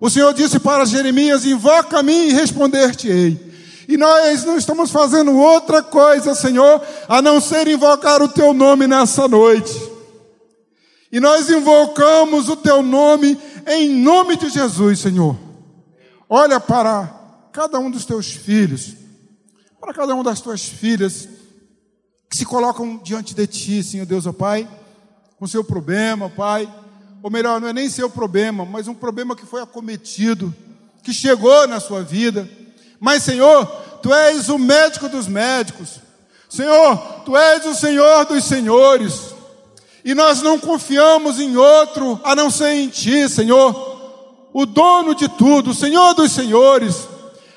O 0.00 0.10
Senhor 0.10 0.34
disse 0.34 0.58
para 0.58 0.84
Jeremias: 0.84 1.46
Invoca 1.46 2.00
a 2.00 2.02
mim 2.02 2.26
e 2.26 2.32
responder-te-ei. 2.32 3.52
E 3.86 3.96
nós 3.96 4.42
não 4.42 4.58
estamos 4.58 4.90
fazendo 4.90 5.32
outra 5.38 5.80
coisa, 5.80 6.34
Senhor, 6.34 6.82
a 7.08 7.22
não 7.22 7.40
ser 7.40 7.68
invocar 7.68 8.20
o 8.20 8.28
Teu 8.28 8.52
nome 8.52 8.88
nessa 8.88 9.28
noite. 9.28 9.92
E 11.12 11.20
nós 11.20 11.48
invocamos 11.50 12.48
o 12.48 12.56
Teu 12.56 12.82
nome 12.82 13.38
em 13.76 13.88
nome 13.88 14.36
de 14.36 14.48
Jesus, 14.48 15.00
Senhor. 15.00 15.36
Olha 16.28 16.58
para 16.58 17.48
cada 17.52 17.78
um 17.78 17.90
dos 17.90 18.04
teus 18.04 18.32
filhos, 18.32 18.94
para 19.80 19.92
cada 19.92 20.14
uma 20.14 20.24
das 20.24 20.40
tuas 20.40 20.64
filhas, 20.64 21.28
que 22.28 22.36
se 22.36 22.46
colocam 22.46 22.96
diante 22.96 23.34
de 23.34 23.46
ti, 23.46 23.82
Senhor 23.82 24.06
Deus, 24.06 24.26
ó 24.26 24.32
Pai, 24.32 24.68
com 25.38 25.46
seu 25.46 25.62
problema, 25.62 26.30
Pai, 26.30 26.72
ou 27.22 27.30
melhor, 27.30 27.60
não 27.60 27.68
é 27.68 27.72
nem 27.72 27.90
seu 27.90 28.08
problema, 28.08 28.64
mas 28.64 28.88
um 28.88 28.94
problema 28.94 29.36
que 29.36 29.44
foi 29.44 29.60
acometido, 29.60 30.54
que 31.02 31.12
chegou 31.12 31.68
na 31.68 31.78
sua 31.78 32.02
vida. 32.02 32.48
Mas, 32.98 33.22
Senhor, 33.22 33.66
Tu 34.02 34.12
és 34.12 34.48
o 34.48 34.58
médico 34.58 35.08
dos 35.08 35.28
médicos, 35.28 36.00
Senhor, 36.48 36.96
Tu 37.24 37.36
és 37.36 37.66
o 37.66 37.74
Senhor 37.74 38.24
dos 38.24 38.44
senhores, 38.44 39.31
e 40.04 40.14
nós 40.14 40.42
não 40.42 40.58
confiamos 40.58 41.38
em 41.38 41.56
outro 41.56 42.20
a 42.24 42.34
não 42.34 42.50
ser 42.50 42.72
em 42.74 42.88
Ti, 42.88 43.28
Senhor, 43.28 43.92
o 44.52 44.66
dono 44.66 45.14
de 45.14 45.28
tudo, 45.28 45.70
o 45.70 45.74
Senhor 45.74 46.12
dos 46.14 46.32
senhores, 46.32 47.08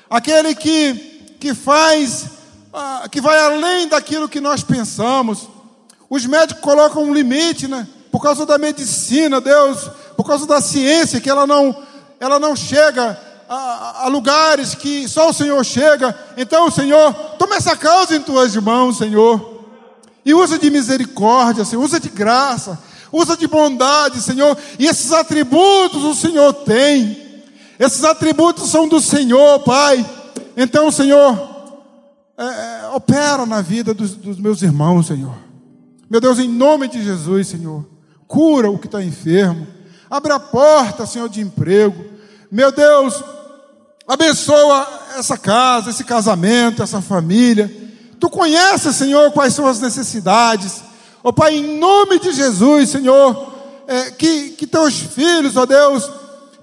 aquele 0.08 0.54
que, 0.54 0.94
que 1.40 1.52
faz, 1.54 2.26
ah, 2.72 3.06
que 3.10 3.20
vai 3.20 3.38
além 3.38 3.88
daquilo 3.88 4.28
que 4.28 4.40
nós 4.40 4.62
pensamos. 4.62 5.48
Os 6.08 6.24
médicos 6.24 6.62
colocam 6.62 7.02
um 7.02 7.12
limite, 7.12 7.66
né? 7.66 7.86
Por 8.12 8.22
causa 8.22 8.46
da 8.46 8.56
medicina, 8.56 9.40
Deus, 9.40 9.90
por 10.16 10.24
causa 10.24 10.46
da 10.46 10.60
ciência, 10.60 11.20
que 11.20 11.28
ela 11.28 11.46
não, 11.46 11.76
ela 12.20 12.38
não 12.38 12.54
chega 12.54 13.20
a, 13.48 14.04
a, 14.04 14.08
lugares 14.08 14.74
que 14.74 15.08
só 15.08 15.30
o 15.30 15.32
Senhor 15.32 15.62
chega. 15.64 16.16
Então, 16.36 16.70
Senhor, 16.70 17.12
toma 17.38 17.56
essa 17.56 17.76
causa 17.76 18.16
em 18.16 18.20
tuas 18.20 18.54
mãos, 18.56 18.98
Senhor. 18.98 19.55
E 20.26 20.34
usa 20.34 20.58
de 20.58 20.68
misericórdia, 20.72 21.64
Senhor, 21.64 21.84
usa 21.84 22.00
de 22.00 22.08
graça, 22.08 22.76
usa 23.12 23.36
de 23.36 23.46
bondade, 23.46 24.20
Senhor. 24.20 24.58
E 24.76 24.84
esses 24.84 25.12
atributos 25.12 26.02
o 26.02 26.16
Senhor 26.16 26.52
tem. 26.52 27.16
Esses 27.78 28.02
atributos 28.02 28.68
são 28.68 28.88
do 28.88 29.00
Senhor, 29.00 29.60
Pai. 29.60 30.04
Então, 30.56 30.90
Senhor, 30.90 31.38
é, 32.36 32.44
é, 32.44 32.88
opera 32.92 33.46
na 33.46 33.62
vida 33.62 33.94
dos, 33.94 34.16
dos 34.16 34.36
meus 34.36 34.62
irmãos, 34.62 35.06
Senhor. 35.06 35.36
Meu 36.10 36.20
Deus, 36.20 36.40
em 36.40 36.48
nome 36.48 36.88
de 36.88 37.04
Jesus, 37.04 37.46
Senhor, 37.46 37.86
cura 38.26 38.68
o 38.68 38.78
que 38.80 38.86
está 38.86 39.00
enfermo. 39.00 39.64
Abre 40.10 40.32
a 40.32 40.40
porta, 40.40 41.06
Senhor, 41.06 41.28
de 41.28 41.40
emprego. 41.40 42.04
Meu 42.50 42.72
Deus, 42.72 43.22
abençoa 44.08 44.88
essa 45.16 45.38
casa, 45.38 45.90
esse 45.90 46.02
casamento, 46.02 46.82
essa 46.82 47.00
família. 47.00 47.85
Tu 48.18 48.30
conheces, 48.30 48.96
Senhor, 48.96 49.30
quais 49.32 49.54
são 49.54 49.66
as 49.66 49.80
necessidades. 49.80 50.82
Ó 51.22 51.32
Pai, 51.32 51.56
em 51.56 51.78
nome 51.78 52.18
de 52.18 52.32
Jesus, 52.32 52.90
Senhor, 52.90 53.54
é, 53.86 54.10
que, 54.10 54.50
que 54.50 54.66
teus 54.66 54.98
filhos, 54.98 55.56
ó 55.56 55.66
Deus, 55.66 56.08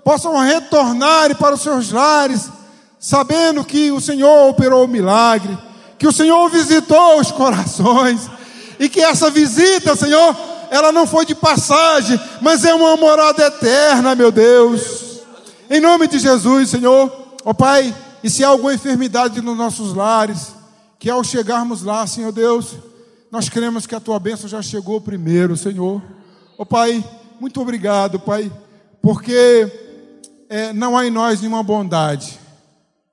possam 0.04 0.38
retornar 0.40 1.36
para 1.36 1.56
os 1.56 1.62
seus 1.62 1.92
lares, 1.92 2.50
sabendo 3.00 3.64
que 3.64 3.92
o 3.92 4.02
Senhor 4.02 4.50
operou 4.50 4.86
o 4.86 4.88
milagre, 4.88 5.58
que 5.98 6.08
o 6.08 6.12
Senhor 6.12 6.50
visitou 6.50 7.20
os 7.20 7.32
corações, 7.32 8.30
e 8.80 8.90
que 8.90 9.02
essa 9.02 9.30
visita, 9.30 9.96
Senhor, 9.96 10.36
ela 10.70 10.92
não 10.92 11.06
foi 11.06 11.26
de 11.26 11.36
passagem, 11.36 12.20
mas 12.42 12.66
é 12.66 12.74
uma 12.74 12.98
morada 12.98 13.46
eterna, 13.46 14.16
meu 14.16 14.32
Deus. 14.32 15.22
Em 15.70 15.80
nome 15.80 16.08
de 16.08 16.20
Jesus, 16.20 16.70
Senhor, 16.70 17.12
ó 17.46 17.54
Pai, 17.54 17.94
e 18.24 18.30
se 18.30 18.44
há 18.44 18.48
alguma 18.48 18.74
enfermidade 18.74 19.42
nos 19.42 19.58
nossos 19.58 19.94
lares, 19.94 20.54
que 21.04 21.10
ao 21.10 21.22
chegarmos 21.22 21.84
lá, 21.84 22.08
Senhor 22.08 22.32
Deus, 22.32 22.78
nós 23.30 23.50
cremos 23.50 23.86
que 23.86 23.94
a 23.94 24.00
tua 24.00 24.18
bênção 24.18 24.48
já 24.48 24.62
chegou 24.62 25.02
primeiro, 25.02 25.58
Senhor. 25.58 26.02
Ó 26.58 26.64
oh, 26.64 26.66
Pai, 26.66 27.04
muito 27.42 27.60
obrigado, 27.60 28.22
Pai, 28.22 28.50
porque 29.02 29.70
é, 30.48 30.72
não 30.72 30.98
há 30.98 31.06
em 31.06 31.12
nós 31.12 31.42
nenhuma 31.42 31.62
bondade, 31.62 32.40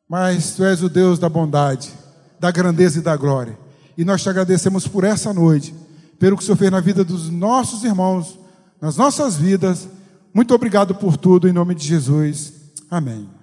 mas 0.08 0.54
Tu 0.54 0.64
és 0.64 0.84
o 0.84 0.88
Deus 0.88 1.18
da 1.18 1.28
bondade, 1.28 1.92
da 2.38 2.52
grandeza 2.52 3.00
e 3.00 3.02
da 3.02 3.16
glória. 3.16 3.58
E 3.98 4.04
nós 4.04 4.22
te 4.22 4.28
agradecemos 4.28 4.86
por 4.86 5.02
essa 5.02 5.34
noite, 5.34 5.74
pelo 6.16 6.36
que 6.36 6.44
o 6.44 6.46
Senhor 6.46 6.58
fez 6.58 6.70
na 6.70 6.78
vida 6.78 7.02
dos 7.02 7.28
nossos 7.28 7.82
irmãos, 7.82 8.38
nas 8.80 8.96
nossas 8.96 9.36
vidas. 9.36 9.88
Muito 10.32 10.54
obrigado 10.54 10.94
por 10.94 11.16
tudo, 11.16 11.48
em 11.48 11.52
nome 11.52 11.74
de 11.74 11.88
Jesus. 11.88 12.52
Amém. 12.88 13.39